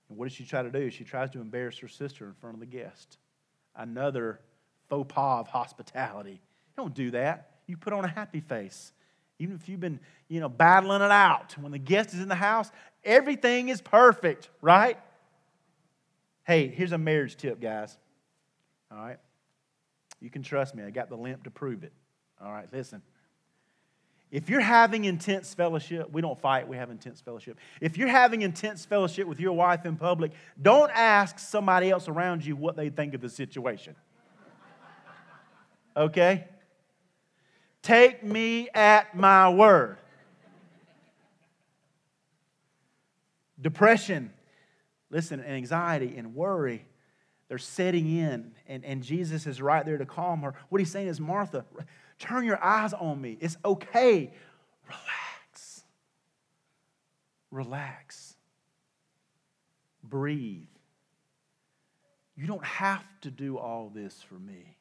[0.09, 0.89] And what does she try to do?
[0.89, 3.17] She tries to embarrass her sister in front of the guest.
[3.75, 4.39] Another
[4.93, 6.41] faux pas of hospitality.
[6.75, 7.51] don't do that.
[7.67, 8.91] You put on a happy face.
[9.39, 11.57] Even if you've been, you know, battling it out.
[11.57, 12.71] When the guest is in the house,
[13.03, 14.97] everything is perfect, right?
[16.45, 17.97] Hey, here's a marriage tip, guys.
[18.91, 19.17] All right?
[20.21, 20.83] You can trust me.
[20.83, 21.93] I got the limp to prove it.
[22.41, 23.01] All right, listen.
[24.33, 27.57] If you're having intense fellowship, we don't fight, we have intense fellowship.
[27.79, 32.43] If you're having intense fellowship with your wife in public, don't ask somebody else around
[32.43, 33.95] you what they think of the situation.
[35.95, 36.45] Okay?
[37.81, 39.97] Take me at my word.
[43.59, 44.33] Depression,
[45.09, 46.85] listen, and anxiety and worry,
[47.47, 50.53] they're setting in, and, and Jesus is right there to calm her.
[50.69, 51.65] What he's saying is, Martha,
[52.19, 53.37] turn your eyes on me.
[53.39, 54.33] It's okay.
[54.87, 55.83] Relax.
[57.51, 58.35] Relax.
[60.03, 60.67] Breathe.
[62.35, 64.77] You don't have to do all this for me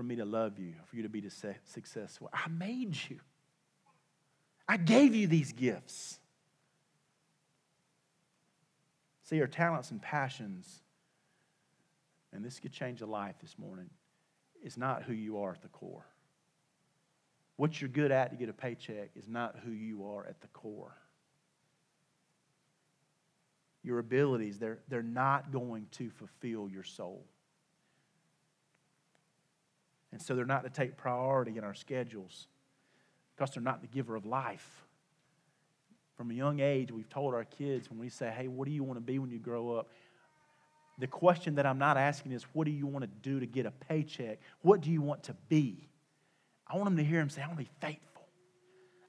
[0.00, 1.22] for me to love you, for you to be
[1.66, 2.30] successful.
[2.32, 3.20] I made you.
[4.66, 6.18] I gave you these gifts.
[9.24, 10.80] See, your talents and passions,
[12.32, 13.90] and this could change a life this morning,
[14.64, 16.06] is not who you are at the core.
[17.56, 20.48] What you're good at to get a paycheck is not who you are at the
[20.48, 20.96] core.
[23.82, 27.26] Your abilities, they're, they're not going to fulfill your soul.
[30.12, 32.48] And so they're not to take priority in our schedules
[33.36, 34.84] because they're not the giver of life.
[36.16, 38.82] From a young age, we've told our kids when we say, hey, what do you
[38.82, 39.88] want to be when you grow up?
[40.98, 43.64] The question that I'm not asking is, what do you want to do to get
[43.64, 44.38] a paycheck?
[44.60, 45.88] What do you want to be?
[46.66, 48.26] I want them to hear him say, I want to be faithful.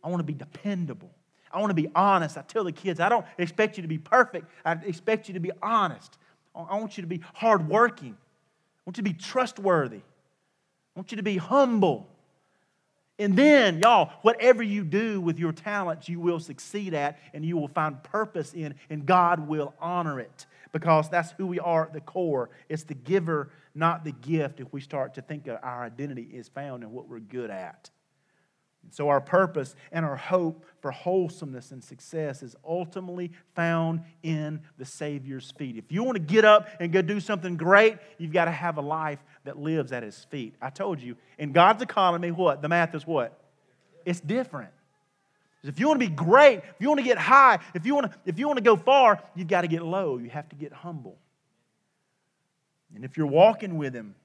[0.04, 1.12] I want to be dependable.
[1.52, 2.38] I want to be honest.
[2.38, 4.48] I tell the kids, I don't expect you to be perfect.
[4.64, 6.18] I expect you to be honest.
[6.56, 8.16] I want you to be hardworking.
[8.16, 10.02] I want you to be trustworthy.
[10.96, 12.08] I want you to be humble.
[13.18, 17.56] And then, y'all, whatever you do with your talents, you will succeed at and you
[17.56, 21.94] will find purpose in, and God will honor it because that's who we are at
[21.94, 22.50] the core.
[22.68, 26.50] It's the giver, not the gift, if we start to think of our identity is
[26.50, 27.90] found in what we're good at.
[28.90, 34.86] So, our purpose and our hope for wholesomeness and success is ultimately found in the
[34.86, 35.78] Savior's feet.
[35.78, 38.78] If you want to get up and go do something great, you've got to have
[38.78, 40.56] a life that lives at His feet.
[40.62, 42.62] I told you, in God's economy, what?
[42.62, 43.40] The math is what?
[44.06, 44.72] It's different.
[45.64, 48.12] If you want to be great, if you want to get high, if you want
[48.12, 50.18] to, if you want to go far, you've got to get low.
[50.18, 51.18] You have to get humble.
[52.96, 54.16] And if you're walking with Him,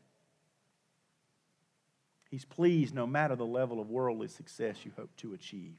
[2.30, 5.76] He's pleased no matter the level of worldly success you hope to achieve.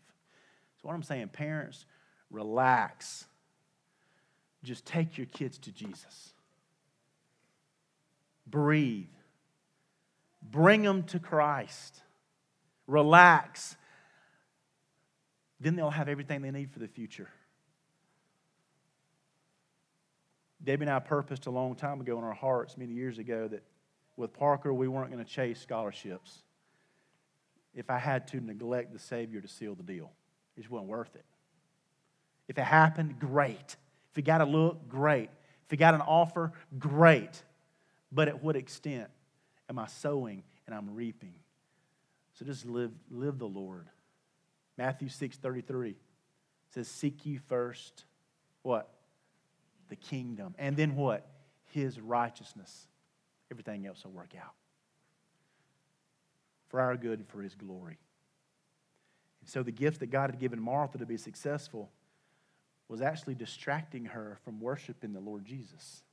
[0.82, 1.86] So, what I'm saying, parents,
[2.30, 3.26] relax.
[4.64, 6.34] Just take your kids to Jesus.
[8.46, 9.08] Breathe.
[10.42, 12.02] Bring them to Christ.
[12.88, 13.76] Relax.
[15.60, 17.30] Then they'll have everything they need for the future.
[20.64, 23.64] Debbie and I purposed a long time ago in our hearts, many years ago, that
[24.18, 26.44] with Parker, we weren't going to chase scholarships
[27.74, 30.12] if I had to neglect the Savior to seal the deal.
[30.56, 31.26] It just wasn't worth it.
[32.48, 33.78] If it happened, great.
[34.10, 35.30] If he got a look, great.
[35.66, 37.44] If he got an offer, great.
[38.12, 39.10] But at what extent
[39.70, 41.36] am I sowing and I'm reaping?
[42.34, 43.88] So just live, live the Lord.
[44.78, 45.96] Matthew 6 33
[46.74, 48.06] says, Seek ye first
[48.64, 48.90] what?
[49.90, 50.56] The kingdom.
[50.58, 51.28] And then what?
[51.74, 52.88] His righteousness
[53.52, 54.54] everything else will work out
[56.70, 57.98] for our good and for His glory.
[59.42, 61.90] And so the gift that God had given Martha to be successful
[62.90, 66.04] was actually distracting her from worshiping the Lord Jesus.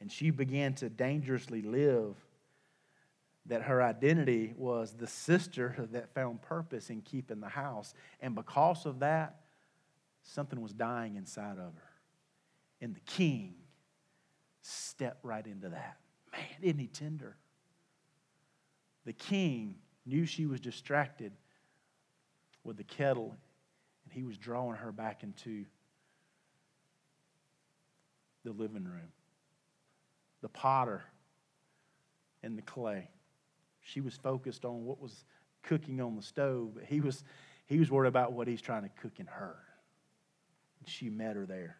[0.00, 2.14] And she began to dangerously live
[3.46, 7.94] that her identity was the sister that found purpose in keeping the house.
[8.20, 9.40] And because of that,
[10.22, 11.92] something was dying inside of her.
[12.80, 13.54] And the king
[14.62, 15.98] step right into that.
[16.32, 17.36] Man, isn't he tender?
[19.04, 21.32] The king knew she was distracted
[22.64, 23.36] with the kettle,
[24.04, 25.64] and he was drawing her back into
[28.44, 29.12] the living room.
[30.42, 31.04] The potter
[32.42, 33.10] and the clay.
[33.80, 35.24] She was focused on what was
[35.62, 37.24] cooking on the stove, but he was,
[37.66, 39.56] he was worried about what he's trying to cook in her.
[40.80, 41.76] And she met her there.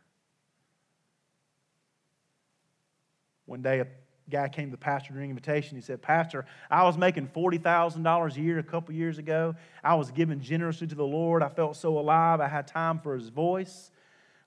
[3.49, 3.87] One day, a
[4.29, 5.75] guy came to the pastor during invitation.
[5.75, 9.55] He said, Pastor, I was making $40,000 a year a couple years ago.
[9.83, 11.43] I was giving generously to the Lord.
[11.43, 12.41] I felt so alive.
[12.41, 13.91] I had time for his voice.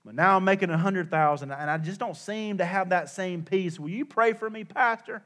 [0.06, 3.80] But now I'm making 100000 and I just don't seem to have that same peace.
[3.80, 5.24] Will you pray for me, Pastor?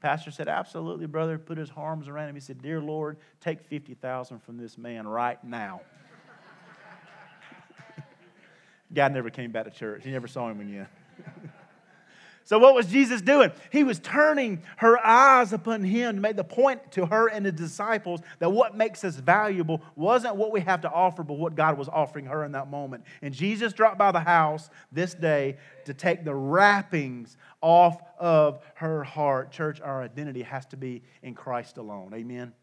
[0.00, 1.38] Pastor said, Absolutely, brother.
[1.38, 2.36] Put his arms around him.
[2.36, 5.82] He said, Dear Lord, take 50000 from this man right now.
[8.94, 10.04] God never came back to church.
[10.04, 10.88] He never saw him again.
[12.48, 13.52] So, what was Jesus doing?
[13.70, 17.52] He was turning her eyes upon him to make the point to her and the
[17.52, 21.76] disciples that what makes us valuable wasn't what we have to offer, but what God
[21.76, 23.04] was offering her in that moment.
[23.20, 29.04] And Jesus dropped by the house this day to take the wrappings off of her
[29.04, 29.50] heart.
[29.50, 32.14] Church, our identity has to be in Christ alone.
[32.14, 32.54] Amen.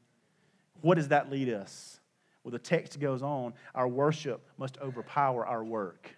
[0.81, 1.99] What does that lead us?
[2.43, 6.09] Well, the text goes on our worship must overpower our work.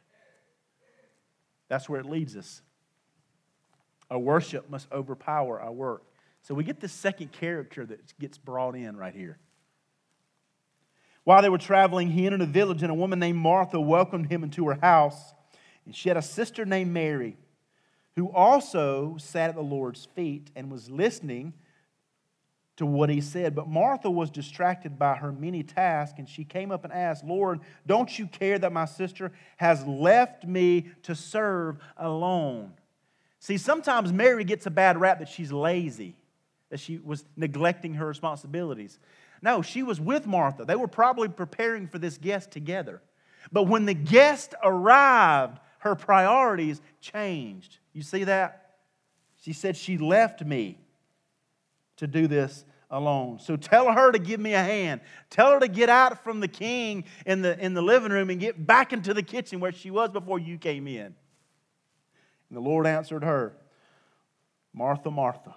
[1.68, 2.62] That's where it leads us.
[4.10, 6.04] Our worship must overpower our work.
[6.42, 9.38] So we get this second character that gets brought in right here.
[11.26, 14.44] While they were traveling, he entered a village, and a woman named Martha welcomed him
[14.44, 15.34] into her house.
[15.86, 17.36] And she had a sister named Mary,
[18.16, 21.54] who also sat at the Lord's feet and was listening
[22.78, 23.56] to what he said.
[23.56, 27.60] But Martha was distracted by her many tasks, and she came up and asked, Lord,
[27.86, 32.72] don't you care that my sister has left me to serve alone?
[33.40, 36.16] See, sometimes Mary gets a bad rap that she's lazy,
[36.70, 39.00] that she was neglecting her responsibilities.
[39.42, 40.66] No, she was with Martha.
[40.66, 43.02] They were probably preparing for this guest together.
[43.52, 47.78] But when the guest arrived, her priorities changed.
[47.94, 48.76] You see that?
[49.42, 50.80] She said, She left me
[51.98, 53.40] to do this alone.
[53.40, 55.02] So tell her to give me a hand.
[55.30, 58.40] Tell her to get out from the king in the, in the living room and
[58.40, 61.16] get back into the kitchen where she was before you came in.
[62.50, 63.54] And the Lord answered her,
[64.74, 65.56] Martha, Martha,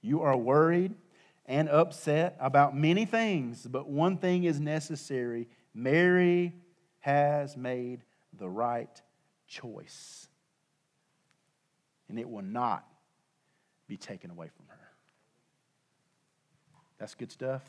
[0.00, 0.94] you are worried
[1.46, 5.48] and upset about many things, but one thing is necessary.
[5.74, 6.54] Mary
[7.00, 8.02] has made
[8.38, 9.02] the right
[9.46, 10.28] choice,
[12.08, 12.86] and it will not
[13.88, 14.78] be taken away from her.
[16.98, 17.62] That's good stuff.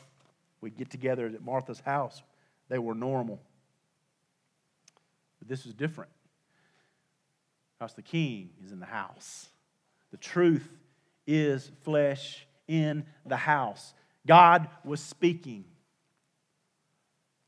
[0.60, 2.22] We get together at Martha's house.
[2.68, 3.40] They were normal.
[5.38, 6.10] But this is different.
[7.80, 9.48] Because the king is in the house.
[10.10, 10.68] The truth
[11.26, 13.94] is flesh in the house.
[14.26, 15.64] God was speaking.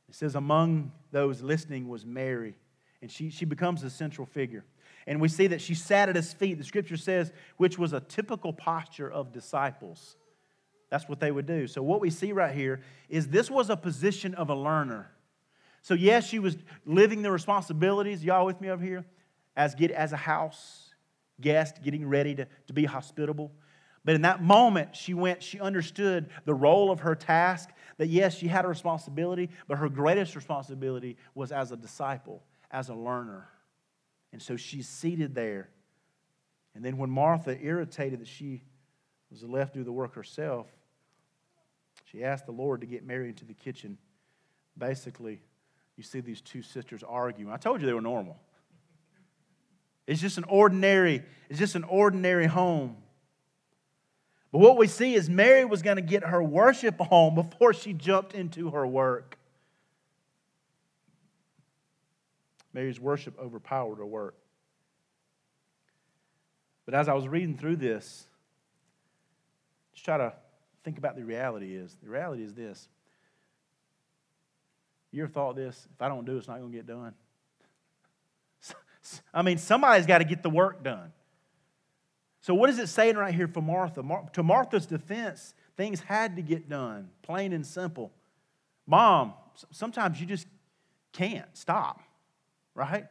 [0.09, 2.55] It says, among those listening was Mary,
[3.03, 4.65] and she, she becomes the central figure.
[5.07, 8.01] And we see that she sat at his feet, the scripture says, which was a
[8.01, 10.17] typical posture of disciples.
[10.89, 11.67] That's what they would do.
[11.67, 12.81] So, what we see right here
[13.11, 15.11] is this was a position of a learner.
[15.83, 16.57] So, yes, she was
[16.87, 18.25] living the responsibilities.
[18.25, 19.05] Y'all with me over here?
[19.57, 20.93] As, get, as a house
[21.41, 23.53] guest, getting ready to, to be hospitable.
[24.05, 28.37] But in that moment, she went, she understood the role of her task, that yes,
[28.37, 33.49] she had a responsibility, but her greatest responsibility was as a disciple, as a learner.
[34.33, 35.69] And so she's seated there.
[36.75, 38.63] And then when Martha, irritated that she
[39.31, 40.67] was left to do the work herself,
[42.07, 43.99] she asked the Lord to get Mary into the kitchen.
[44.77, 45.43] Basically,
[45.97, 47.53] you see these two sisters arguing.
[47.53, 48.41] I told you they were normal.
[50.07, 52.97] It's just an ordinary, it's just an ordinary home.
[54.51, 57.95] But what we see is Mary was going to get her worship home before she
[57.95, 59.39] jumped into her work.
[62.75, 64.35] Mary's worship overpowered her work.
[66.85, 68.27] But as I was reading through this,
[69.93, 70.35] just try to
[70.85, 71.97] think about the reality is.
[72.03, 72.89] The reality is this.
[75.13, 75.87] You ever thought this?
[75.95, 77.15] If I don't do it, it's not going to get done.
[79.33, 81.13] I mean, somebody's got to get the work done.
[82.41, 84.03] So, what is it saying right here for Martha?
[84.03, 88.13] Mar- to Martha's defense, things had to get done, plain and simple.
[88.87, 89.35] Mom,
[89.71, 90.47] sometimes you just
[91.13, 92.03] can't stop,
[92.75, 93.07] right?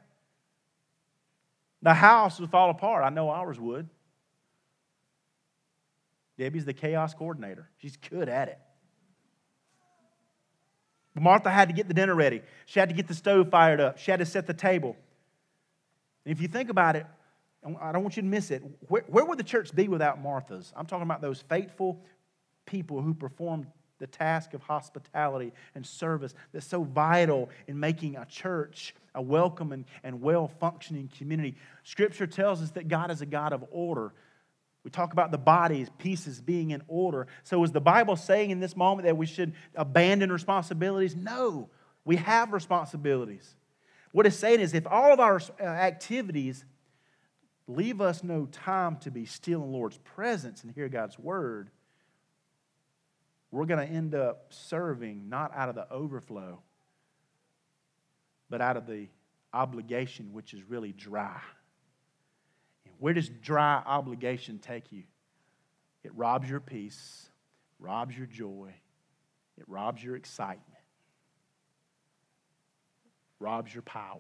[1.82, 3.04] The house would fall apart.
[3.04, 3.88] I know ours would.
[6.38, 8.60] Debbie's the chaos coordinator, she's good at it.
[11.14, 12.42] Martha had to get the dinner ready.
[12.66, 13.98] She had to get the stove fired up.
[13.98, 14.96] She had to set the table.
[16.26, 17.05] And if you think about it,
[17.63, 18.63] I don't want you to miss it.
[18.88, 20.72] Where, where would the church be without Marthas?
[20.76, 22.01] I'm talking about those faithful
[22.65, 23.67] people who performed
[23.99, 29.72] the task of hospitality and service that's so vital in making a church a welcome
[29.72, 31.55] and, and well functioning community.
[31.84, 34.13] Scripture tells us that God is a God of order.
[34.84, 37.28] We talk about the bodies, pieces being in order.
[37.43, 41.15] So, is the Bible saying in this moment that we should abandon responsibilities?
[41.15, 41.69] No,
[42.03, 43.55] we have responsibilities.
[44.12, 46.66] What it's saying is if all of our uh, activities
[47.68, 51.70] leave us no time to be still in the Lord's presence and hear God's word,
[53.51, 56.59] we're going to end up serving not out of the overflow,
[58.49, 59.07] but out of the
[59.53, 61.39] obligation, which is really dry.
[62.86, 65.03] And where does dry obligation take you?
[66.03, 67.30] It robs your peace,
[67.80, 68.74] robs your joy,
[69.57, 70.70] it robs your excitement,
[73.42, 74.20] robs your power.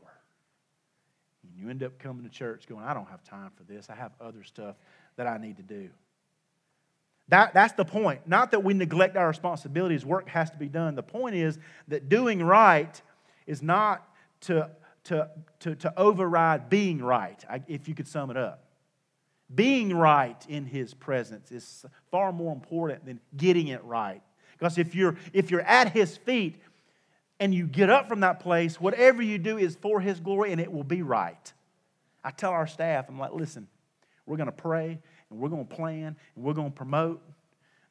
[1.43, 3.89] And you end up coming to church going, I don't have time for this.
[3.89, 4.75] I have other stuff
[5.15, 5.89] that I need to do.
[7.29, 8.27] That, that's the point.
[8.27, 10.95] Not that we neglect our responsibilities, work has to be done.
[10.95, 11.57] The point is
[11.87, 13.01] that doing right
[13.47, 14.05] is not
[14.41, 14.69] to,
[15.05, 15.29] to,
[15.61, 18.65] to, to override being right, if you could sum it up.
[19.53, 24.21] Being right in His presence is far more important than getting it right.
[24.57, 26.57] Because if you're, if you're at His feet
[27.41, 30.61] and you get up from that place, whatever you do is for His glory and
[30.61, 31.51] it will be right.
[32.23, 33.67] I tell our staff, I'm like, listen,
[34.27, 37.19] we're going to pray and we're going to plan and we're going to promote.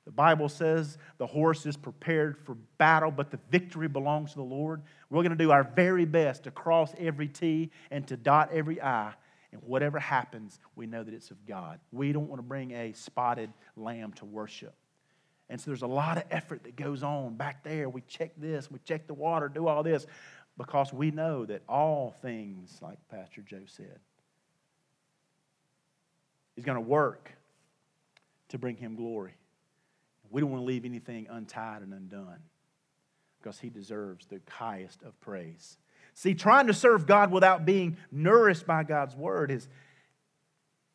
[0.05, 4.45] The Bible says the horse is prepared for battle, but the victory belongs to the
[4.45, 4.83] Lord.
[5.11, 8.81] We're going to do our very best to cross every T and to dot every
[8.81, 9.13] I.
[9.51, 11.81] And whatever happens, we know that it's of God.
[11.91, 14.75] We don't want to bring a spotted lamb to worship.
[15.51, 17.89] And so there's a lot of effort that goes on back there.
[17.89, 20.07] We check this, we check the water, do all this,
[20.57, 23.99] because we know that all things, like Pastor Joe said,
[26.57, 27.33] is going to work
[28.51, 29.35] to bring him glory.
[30.31, 32.39] We don't want to leave anything untied and undone
[33.41, 35.79] because he deserves the highest of praise.
[36.15, 39.67] See, trying to serve God without being nourished by God's word is,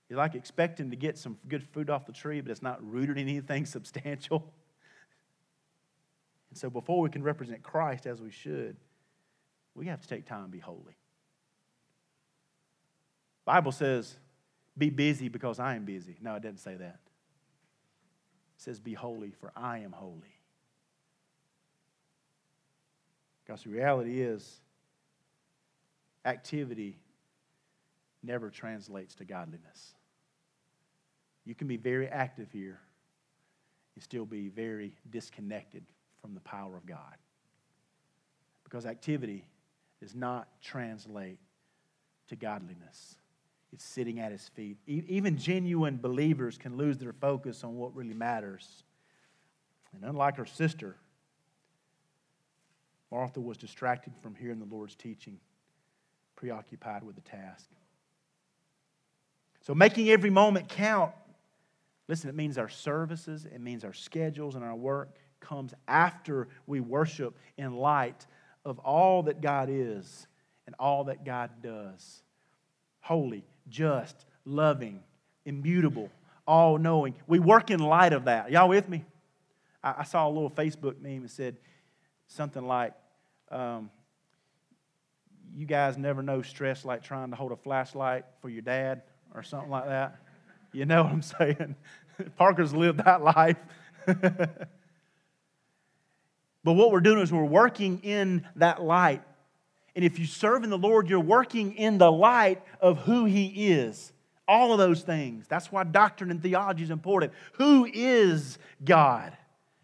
[0.09, 3.17] is like expecting to get some good food off the tree, but it's not rooted
[3.17, 4.53] in anything substantial.
[6.49, 8.77] And so, before we can represent Christ as we should,
[9.73, 10.95] we have to take time to be holy.
[13.45, 14.17] Bible says,
[14.77, 16.17] be busy because I am busy.
[16.21, 16.99] No, it doesn't say that.
[18.57, 20.39] It says, be holy, for I am holy.
[23.45, 24.61] Because the reality is,
[26.25, 26.97] activity
[28.25, 29.93] never translates to godliness.
[31.45, 32.79] You can be very active here
[33.95, 35.83] and still be very disconnected
[36.21, 37.15] from the power of God.
[38.63, 39.45] Because activity
[40.01, 41.39] does not translate
[42.27, 43.15] to godliness.
[43.71, 44.77] It's sitting at his feet.
[44.87, 48.83] Even genuine believers can lose their focus on what really matters.
[49.93, 50.95] And unlike her sister,
[53.11, 55.39] Martha was distracted from hearing the Lord's teaching
[56.35, 57.69] preoccupied with the task.
[59.65, 61.11] So, making every moment count,
[62.07, 66.81] listen, it means our services, it means our schedules and our work comes after we
[66.81, 68.27] worship in light
[68.63, 70.27] of all that God is
[70.67, 72.21] and all that God does.
[72.99, 75.01] Holy, just, loving,
[75.45, 76.11] immutable,
[76.45, 77.15] all knowing.
[77.25, 78.51] We work in light of that.
[78.51, 79.03] Y'all with me?
[79.83, 81.57] I, I saw a little Facebook meme that said
[82.27, 82.93] something like,
[83.49, 83.89] um,
[85.55, 89.01] you guys never know stress like trying to hold a flashlight for your dad
[89.35, 90.19] or something like that.
[90.71, 91.75] You know what I'm saying?
[92.37, 93.57] Parker's lived that life.
[94.05, 94.67] but
[96.63, 99.21] what we're doing is we're working in that light.
[99.95, 103.71] And if you serve in the Lord, you're working in the light of who He
[103.71, 104.11] is.
[104.47, 105.47] All of those things.
[105.47, 107.33] That's why doctrine and theology is important.
[107.53, 109.35] Who is God?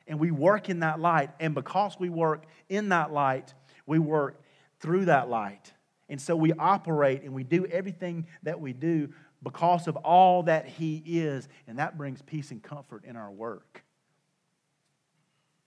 [0.08, 1.30] And we work in that light.
[1.40, 3.54] And because we work in that light,
[3.86, 4.40] we work
[4.80, 5.72] through that light.
[6.10, 9.14] And so we operate and we do everything that we do
[9.44, 11.48] because of all that He is.
[11.68, 13.84] And that brings peace and comfort in our work.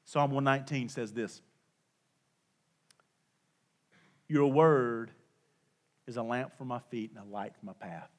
[0.04, 1.40] Psalm 119 says this
[4.28, 5.10] Your word
[6.06, 8.10] is a lamp for my feet and a light for my path.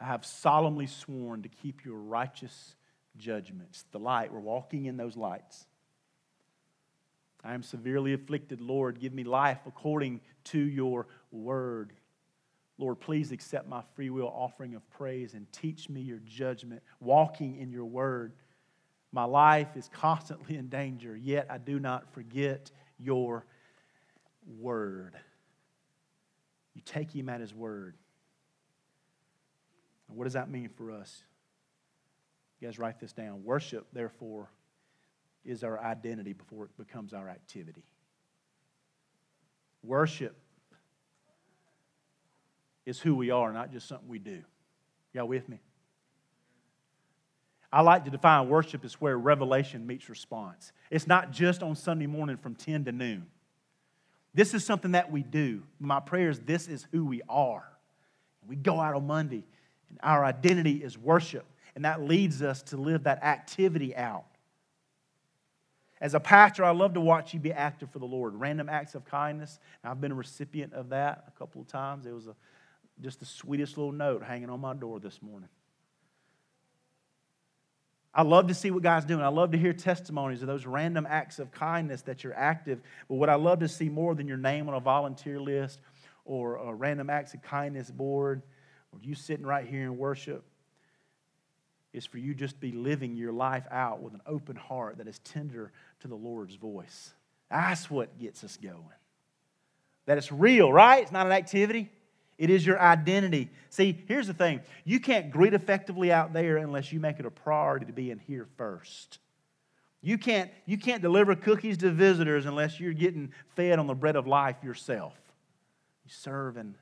[0.00, 2.74] I have solemnly sworn to keep your righteous
[3.16, 3.84] judgments.
[3.92, 5.66] The light, we're walking in those lights.
[7.44, 8.98] I am severely afflicted, Lord.
[8.98, 11.92] Give me life according to your word.
[12.78, 17.56] Lord, please accept my free will offering of praise and teach me your judgment, walking
[17.56, 18.32] in your word.
[19.12, 23.46] My life is constantly in danger, yet I do not forget your
[24.58, 25.14] word.
[26.74, 27.96] You take him at his word.
[30.08, 31.22] what does that mean for us?
[32.60, 33.44] You guys write this down.
[33.44, 34.50] Worship, therefore,
[35.44, 37.84] is our identity before it becomes our activity.
[39.82, 40.36] Worship
[42.86, 44.42] is who we are, not just something we do.
[45.12, 45.60] Y'all with me?
[47.72, 50.72] I like to define worship as where revelation meets response.
[50.90, 53.26] It's not just on Sunday morning from 10 to noon.
[54.32, 55.62] This is something that we do.
[55.80, 57.64] My prayer is this is who we are.
[58.46, 59.44] We go out on Monday,
[59.88, 61.44] and our identity is worship.
[61.74, 64.26] And that leads us to live that activity out.
[66.00, 68.34] As a pastor, I love to watch you be active for the Lord.
[68.34, 69.58] Random acts of kindness.
[69.82, 72.06] I've been a recipient of that a couple of times.
[72.06, 72.36] It was a,
[73.00, 75.48] just the sweetest little note hanging on my door this morning.
[78.14, 79.22] I love to see what God's doing.
[79.22, 82.80] I love to hear testimonies of those random acts of kindness that you're active.
[83.08, 85.80] But what I love to see more than your name on a volunteer list
[86.24, 88.42] or a random acts of kindness board
[88.92, 90.44] or you sitting right here in worship
[91.92, 95.08] is for you just to be living your life out with an open heart that
[95.08, 97.12] is tender to the Lord's voice.
[97.50, 98.78] That's what gets us going.
[100.06, 101.02] That it's real, right?
[101.02, 101.90] It's not an activity.
[102.36, 103.50] It is your identity.
[103.70, 107.30] See, here's the thing you can't greet effectively out there unless you make it a
[107.30, 109.18] priority to be in here first.
[110.02, 114.16] You can't, you can't deliver cookies to visitors unless you're getting fed on the bread
[114.16, 115.14] of life yourself.
[116.04, 116.74] You're serving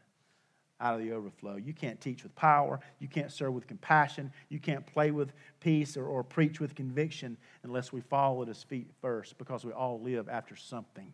[0.80, 1.56] out of the overflow.
[1.56, 2.80] You can't teach with power.
[2.98, 4.32] You can't serve with compassion.
[4.48, 8.64] You can't play with peace or, or preach with conviction unless we fall at his
[8.64, 11.12] feet first because we all live after something.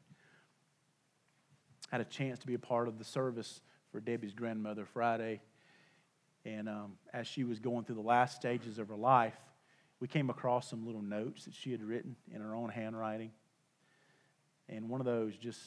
[1.93, 3.61] I had a chance to be a part of the service
[3.91, 5.41] for Debbie's grandmother Friday.
[6.45, 9.37] And um, as she was going through the last stages of her life,
[10.01, 13.33] we came across some little notes that she had written in her own handwriting.
[14.69, 15.61] And one of those just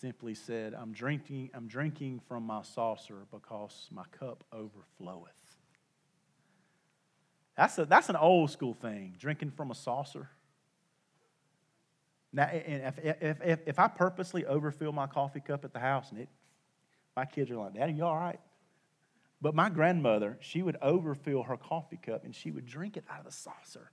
[0.00, 5.28] simply said, I'm drinking, I'm drinking from my saucer because my cup overfloweth.
[7.56, 10.28] That's, a, that's an old school thing, drinking from a saucer.
[12.32, 16.20] Now, if, if, if, if I purposely overfill my coffee cup at the house and
[16.20, 16.28] it,
[17.16, 18.40] my kids are like, Daddy, you all right?
[19.40, 23.18] But my grandmother, she would overfill her coffee cup and she would drink it out
[23.18, 23.90] of the saucer.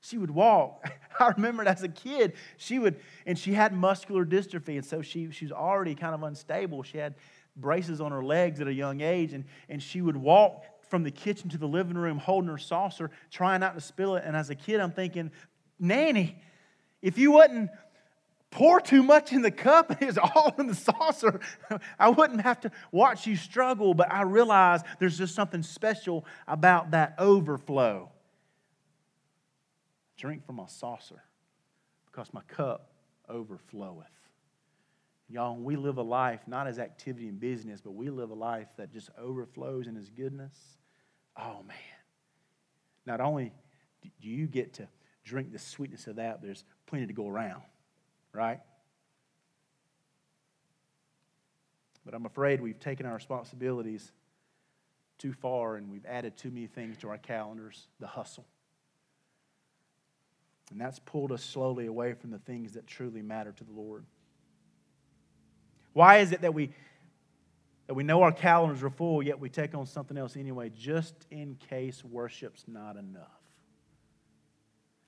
[0.00, 0.88] She would walk.
[1.20, 2.34] I remember it as a kid.
[2.56, 6.22] She would, and she had muscular dystrophy, and so she, she was already kind of
[6.22, 6.84] unstable.
[6.84, 7.16] She had
[7.56, 11.10] braces on her legs at a young age, and, and she would walk from the
[11.10, 14.22] kitchen to the living room holding her saucer, trying not to spill it.
[14.24, 15.32] And as a kid, I'm thinking,
[15.80, 16.40] Nanny,
[17.02, 17.70] if you wouldn't
[18.56, 21.40] pour too much in the cup and it's all in the saucer,
[21.98, 23.92] I wouldn't have to watch you struggle.
[23.92, 28.10] But I realize there's just something special about that overflow
[30.16, 31.22] drink from my saucer
[32.10, 32.92] because my cup
[33.28, 34.04] overfloweth.
[35.28, 38.68] Y'all, we live a life not as activity and business, but we live a life
[38.78, 40.54] that just overflows in His goodness,
[41.36, 41.76] oh man.
[43.04, 43.52] Not only
[44.02, 44.88] do you get to
[45.24, 47.62] drink the sweetness of that, there's plenty to go around,
[48.36, 48.60] right?
[52.04, 54.12] But I'm afraid we've taken our responsibilities
[55.18, 58.46] too far and we've added too many things to our calendars the hustle
[60.70, 64.04] and that's pulled us slowly away from the things that truly matter to the Lord.
[65.92, 66.70] Why is it that we
[67.86, 71.14] that we know our calendars are full, yet we take on something else anyway, just
[71.30, 73.40] in case worship's not enough?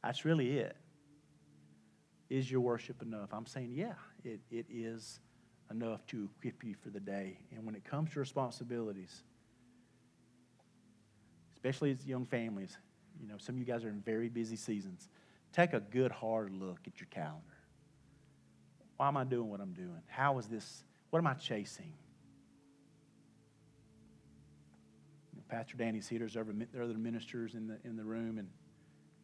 [0.05, 0.77] That's really it.
[2.31, 3.31] Is your worship enough?
[3.33, 5.21] I'm saying, yeah, it, it is
[5.71, 7.39] enough to equip you for the day.
[7.55, 9.23] And when it comes to responsibilities,
[11.55, 12.77] especially as young families,
[13.21, 15.09] you know, some of you guys are in very busy seasons.
[15.53, 17.43] Take a good hard look at your calendar.
[18.97, 20.03] Why am I doing what I'm doing?
[20.07, 20.85] How is this?
[21.11, 21.93] What am I chasing?
[25.33, 26.19] You know, Pastor Danny's here.
[26.19, 28.49] There's other ministers in the, in the room, and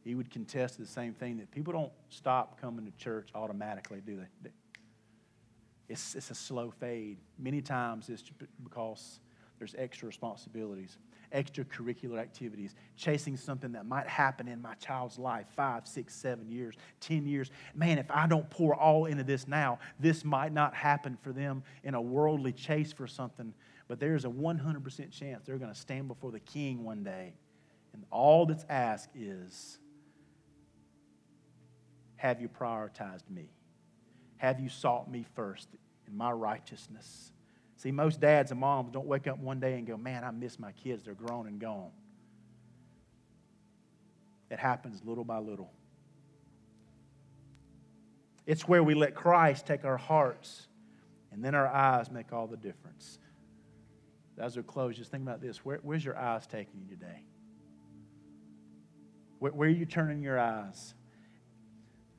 [0.05, 4.16] he would contest the same thing that people don't stop coming to church automatically, do
[4.16, 4.50] they?
[5.88, 7.18] It's, it's a slow fade.
[7.38, 8.22] Many times it's
[8.62, 9.20] because
[9.59, 10.98] there's extra responsibilities
[11.34, 16.76] extracurricular activities, chasing something that might happen in my child's life five, six, seven years,
[17.00, 17.50] 10 years.
[17.74, 21.64] Man, if I don't pour all into this now, this might not happen for them
[21.82, 23.52] in a worldly chase for something.
[23.88, 27.34] But there's a 100% chance they're going to stand before the king one day.
[27.92, 29.78] And all that's asked is
[32.16, 33.50] Have you prioritized me?
[34.36, 35.68] Have you sought me first
[36.06, 37.32] in my righteousness?
[37.76, 40.58] See, most dads and moms don't wake up one day and go, Man, I miss
[40.58, 41.04] my kids.
[41.04, 41.90] They're grown and gone.
[44.50, 45.70] It happens little by little.
[48.46, 50.68] It's where we let Christ take our hearts,
[51.32, 53.18] and then our eyes make all the difference.
[54.38, 55.64] As we close, just think about this.
[55.64, 57.24] Where, where's your eyes taking you today?
[59.38, 60.94] Where, where are you turning your eyes?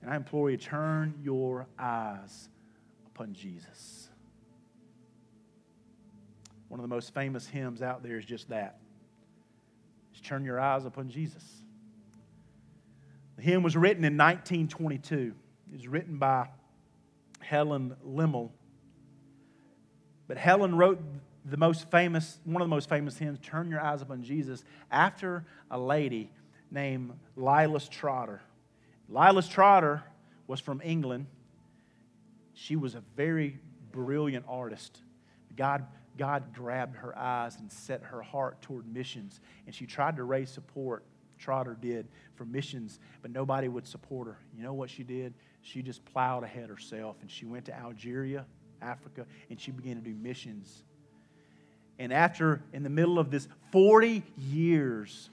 [0.05, 2.47] And I implore you, turn your eyes
[3.07, 4.07] upon Jesus.
[6.67, 8.77] One of the most famous hymns out there is just that.
[10.13, 11.43] Just turn your eyes upon Jesus.
[13.37, 15.33] The hymn was written in 1922.
[15.71, 16.49] It was written by
[17.39, 18.51] Helen Lemmel.
[20.27, 21.01] But Helen wrote
[21.45, 25.47] the most famous, one of the most famous hymns, Turn Your Eyes Upon Jesus, after
[25.71, 26.29] a lady
[26.69, 28.43] named Lilias Trotter.
[29.09, 30.03] Lilias Trotter
[30.47, 31.27] was from England.
[32.53, 33.59] She was a very
[33.91, 34.99] brilliant artist.
[35.55, 35.85] God,
[36.17, 40.49] God grabbed her eyes and set her heart toward missions, and she tried to raise
[40.49, 41.03] support.
[41.37, 44.37] Trotter did for missions, but nobody would support her.
[44.55, 45.33] You know what she did?
[45.61, 48.45] She just plowed ahead herself, and she went to Algeria,
[48.81, 50.83] Africa, and she began to do missions.
[51.99, 55.29] And after, in the middle of this 40 years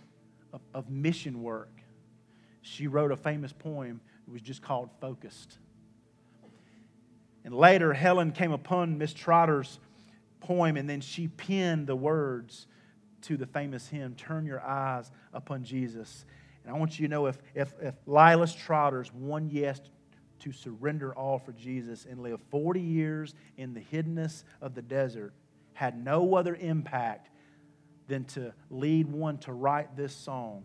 [0.52, 1.81] of, of mission work,
[2.62, 4.00] she wrote a famous poem.
[4.26, 5.58] It was just called Focused.
[7.44, 9.80] And later, Helen came upon Miss Trotter's
[10.40, 12.68] poem, and then she penned the words
[13.22, 16.24] to the famous hymn, Turn Your Eyes Upon Jesus.
[16.64, 19.80] And I want you to know if, if, if Lilias Trotter's one yes
[20.40, 25.32] to surrender all for Jesus and live 40 years in the hiddenness of the desert
[25.74, 27.30] had no other impact
[28.08, 30.64] than to lead one to write this song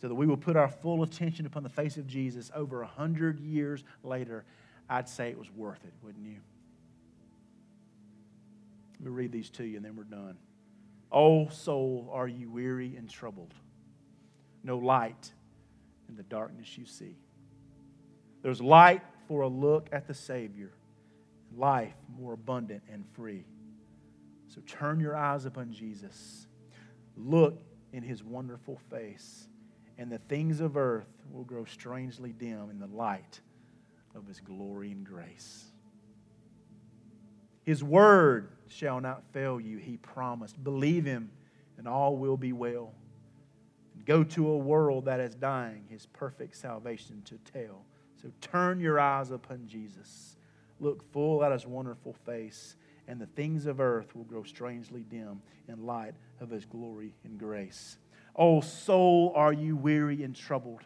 [0.00, 2.86] so that we will put our full attention upon the face of Jesus over a
[2.86, 4.44] hundred years later,
[4.88, 6.38] I'd say it was worth it, wouldn't you?
[8.94, 10.36] Let me read these to you and then we're done.
[11.10, 13.54] Oh, soul, are you weary and troubled?
[14.62, 15.32] No light
[16.08, 17.16] in the darkness you see.
[18.42, 20.72] There's light for a look at the Savior,
[21.56, 23.44] life more abundant and free.
[24.48, 26.46] So turn your eyes upon Jesus.
[27.16, 27.60] Look
[27.92, 29.48] in his wonderful face,
[29.98, 33.40] and the things of earth will grow strangely dim in the light
[34.14, 35.64] of his glory and grace.
[37.62, 40.62] His word shall not fail you, he promised.
[40.62, 41.30] Believe him,
[41.78, 42.92] and all will be well.
[44.04, 47.84] Go to a world that is dying, his perfect salvation to tell.
[48.22, 50.36] So turn your eyes upon Jesus.
[50.78, 52.76] Look full at his wonderful face
[53.08, 57.38] and the things of earth will grow strangely dim in light of his glory and
[57.38, 57.98] grace.
[58.36, 60.82] Oh, soul, are you weary and troubled?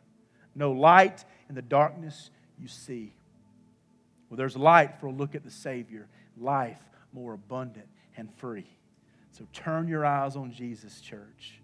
[0.54, 3.12] No light in the darkness you see.
[4.28, 6.78] Well, there's light for a look at the Savior, life
[7.12, 8.68] more abundant and free.
[9.32, 11.60] So turn your eyes on Jesus, church,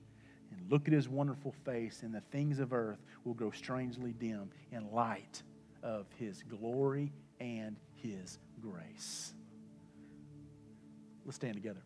[0.50, 4.50] and look at his wonderful face, and the things of earth will grow strangely dim
[4.72, 5.42] in light
[5.82, 9.32] of his glory and his grace.
[11.24, 11.82] Let's stand together.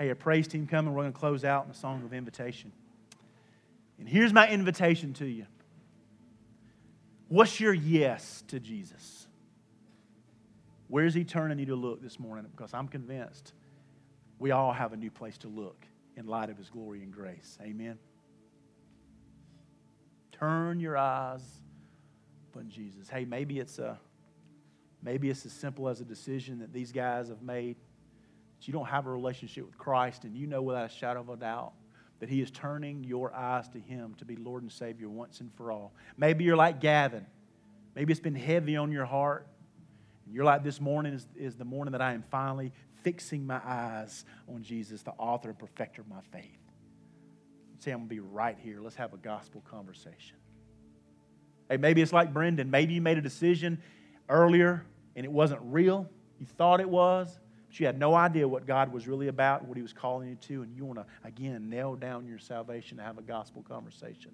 [0.00, 0.94] Hey, a praise team coming.
[0.94, 2.72] We're going to close out in a song of invitation.
[3.98, 5.44] And here's my invitation to you.
[7.28, 9.26] What's your yes to Jesus?
[10.88, 12.46] Where's He turning you to look this morning?
[12.50, 13.52] Because I'm convinced
[14.38, 15.84] we all have a new place to look
[16.16, 17.58] in light of His glory and grace.
[17.60, 17.98] Amen.
[20.32, 21.42] Turn your eyes
[22.50, 23.10] upon Jesus.
[23.10, 24.00] Hey, maybe it's a
[25.02, 27.76] Maybe it's as simple as a decision that these guys have made.
[28.60, 31.30] That you don't have a relationship with Christ, and you know without a shadow of
[31.30, 31.72] a doubt
[32.18, 35.50] that He is turning your eyes to Him to be Lord and Savior once and
[35.54, 35.94] for all.
[36.18, 37.24] Maybe you're like Gavin.
[37.96, 39.46] Maybe it's been heavy on your heart.
[40.26, 43.60] And you're like, this morning is, is the morning that I am finally fixing my
[43.64, 46.58] eyes on Jesus, the author and perfecter of my faith.
[47.78, 48.80] Say, I'm going to be right here.
[48.82, 50.36] Let's have a gospel conversation.
[51.70, 52.70] Hey, maybe it's like Brendan.
[52.70, 53.80] Maybe you made a decision
[54.28, 54.84] earlier
[55.16, 56.06] and it wasn't real.
[56.38, 57.38] You thought it was,
[57.78, 60.62] you had no idea what God was really about, what He was calling you to,
[60.62, 64.32] and you want to, again, nail down your salvation to have a gospel conversation.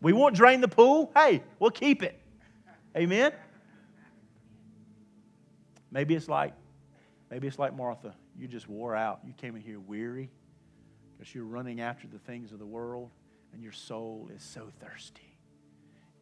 [0.00, 1.12] We won't drain the pool.
[1.14, 2.20] Hey, we'll keep it.
[2.96, 3.32] Amen?
[5.90, 6.52] Maybe it's like,
[7.30, 8.14] maybe it's like Martha.
[8.38, 9.20] You just wore out.
[9.26, 10.30] You came in here weary
[11.16, 13.10] because you're running after the things of the world
[13.52, 15.22] and your soul is so thirsty.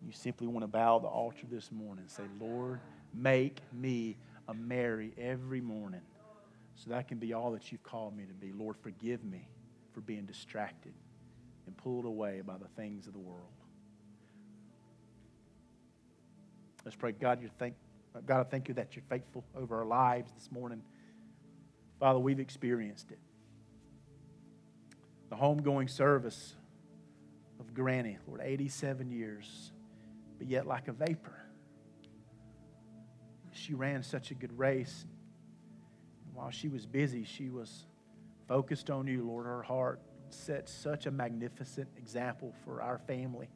[0.04, 2.80] You simply want to bow the altar this morning and say, Lord,
[3.12, 4.16] make me
[4.48, 6.02] a Mary every morning
[6.76, 8.52] so that can be all that you've called me to be.
[8.52, 9.48] Lord, forgive me
[9.92, 10.92] for being distracted
[11.66, 13.40] and pulled away by the things of the world.
[16.84, 17.12] Let's pray.
[17.12, 17.74] God, you thank,
[18.26, 20.82] God, I thank you that you're faithful over our lives this morning.
[21.98, 23.18] Father, we've experienced it.
[25.30, 26.54] The homegoing service
[27.58, 29.72] of Granny, Lord, 87 years
[30.38, 31.42] but yet like a vapor.
[33.52, 35.06] She ran such a good race.
[36.36, 37.86] While she was busy, she was
[38.46, 39.46] focused on you, Lord.
[39.46, 43.48] Her heart set such a magnificent example for our family.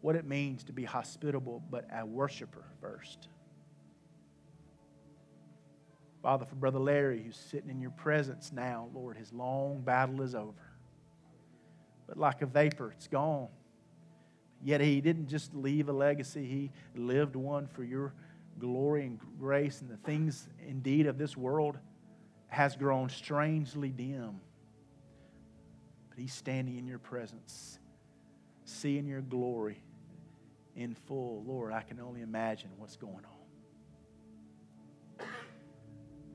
[0.00, 3.28] What it means to be hospitable, but a worshiper first.
[6.22, 10.34] Father, for Brother Larry, who's sitting in your presence now, Lord, his long battle is
[10.34, 10.72] over.
[12.06, 13.48] But like a vapor, it's gone.
[14.62, 18.14] Yet he didn't just leave a legacy, he lived one for your
[18.58, 21.78] glory and grace and the things indeed of this world
[22.48, 24.40] has grown strangely dim.
[26.10, 27.78] But He's standing in your presence,
[28.64, 29.82] seeing your glory
[30.76, 31.44] in full.
[31.46, 33.34] Lord, I can only imagine what's going on.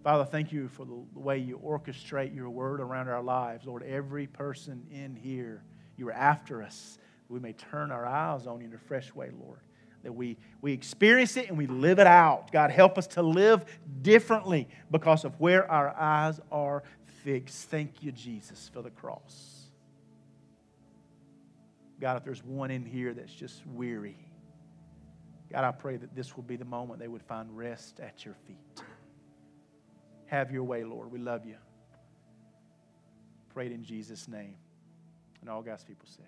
[0.04, 3.66] Father, thank you for the way you orchestrate your word around our lives.
[3.66, 5.64] Lord, every person in here,
[5.98, 6.98] you are after us.
[7.28, 9.60] We may turn our eyes on you in a fresh way, Lord.
[10.04, 12.52] That we, we experience it and we live it out.
[12.52, 13.66] God, help us to live
[14.02, 16.84] differently because of where our eyes are
[17.24, 17.70] fixed.
[17.70, 19.66] Thank you, Jesus, for the cross.
[22.00, 24.18] God, if there's one in here that's just weary,
[25.52, 28.36] God, I pray that this will be the moment they would find rest at your
[28.48, 28.84] feet.
[30.28, 31.12] Have your way, Lord.
[31.12, 31.58] We love you.
[33.54, 34.56] Prayed in Jesus' name.
[35.42, 36.28] And all God's people said.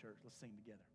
[0.00, 0.91] Church, let's sing together.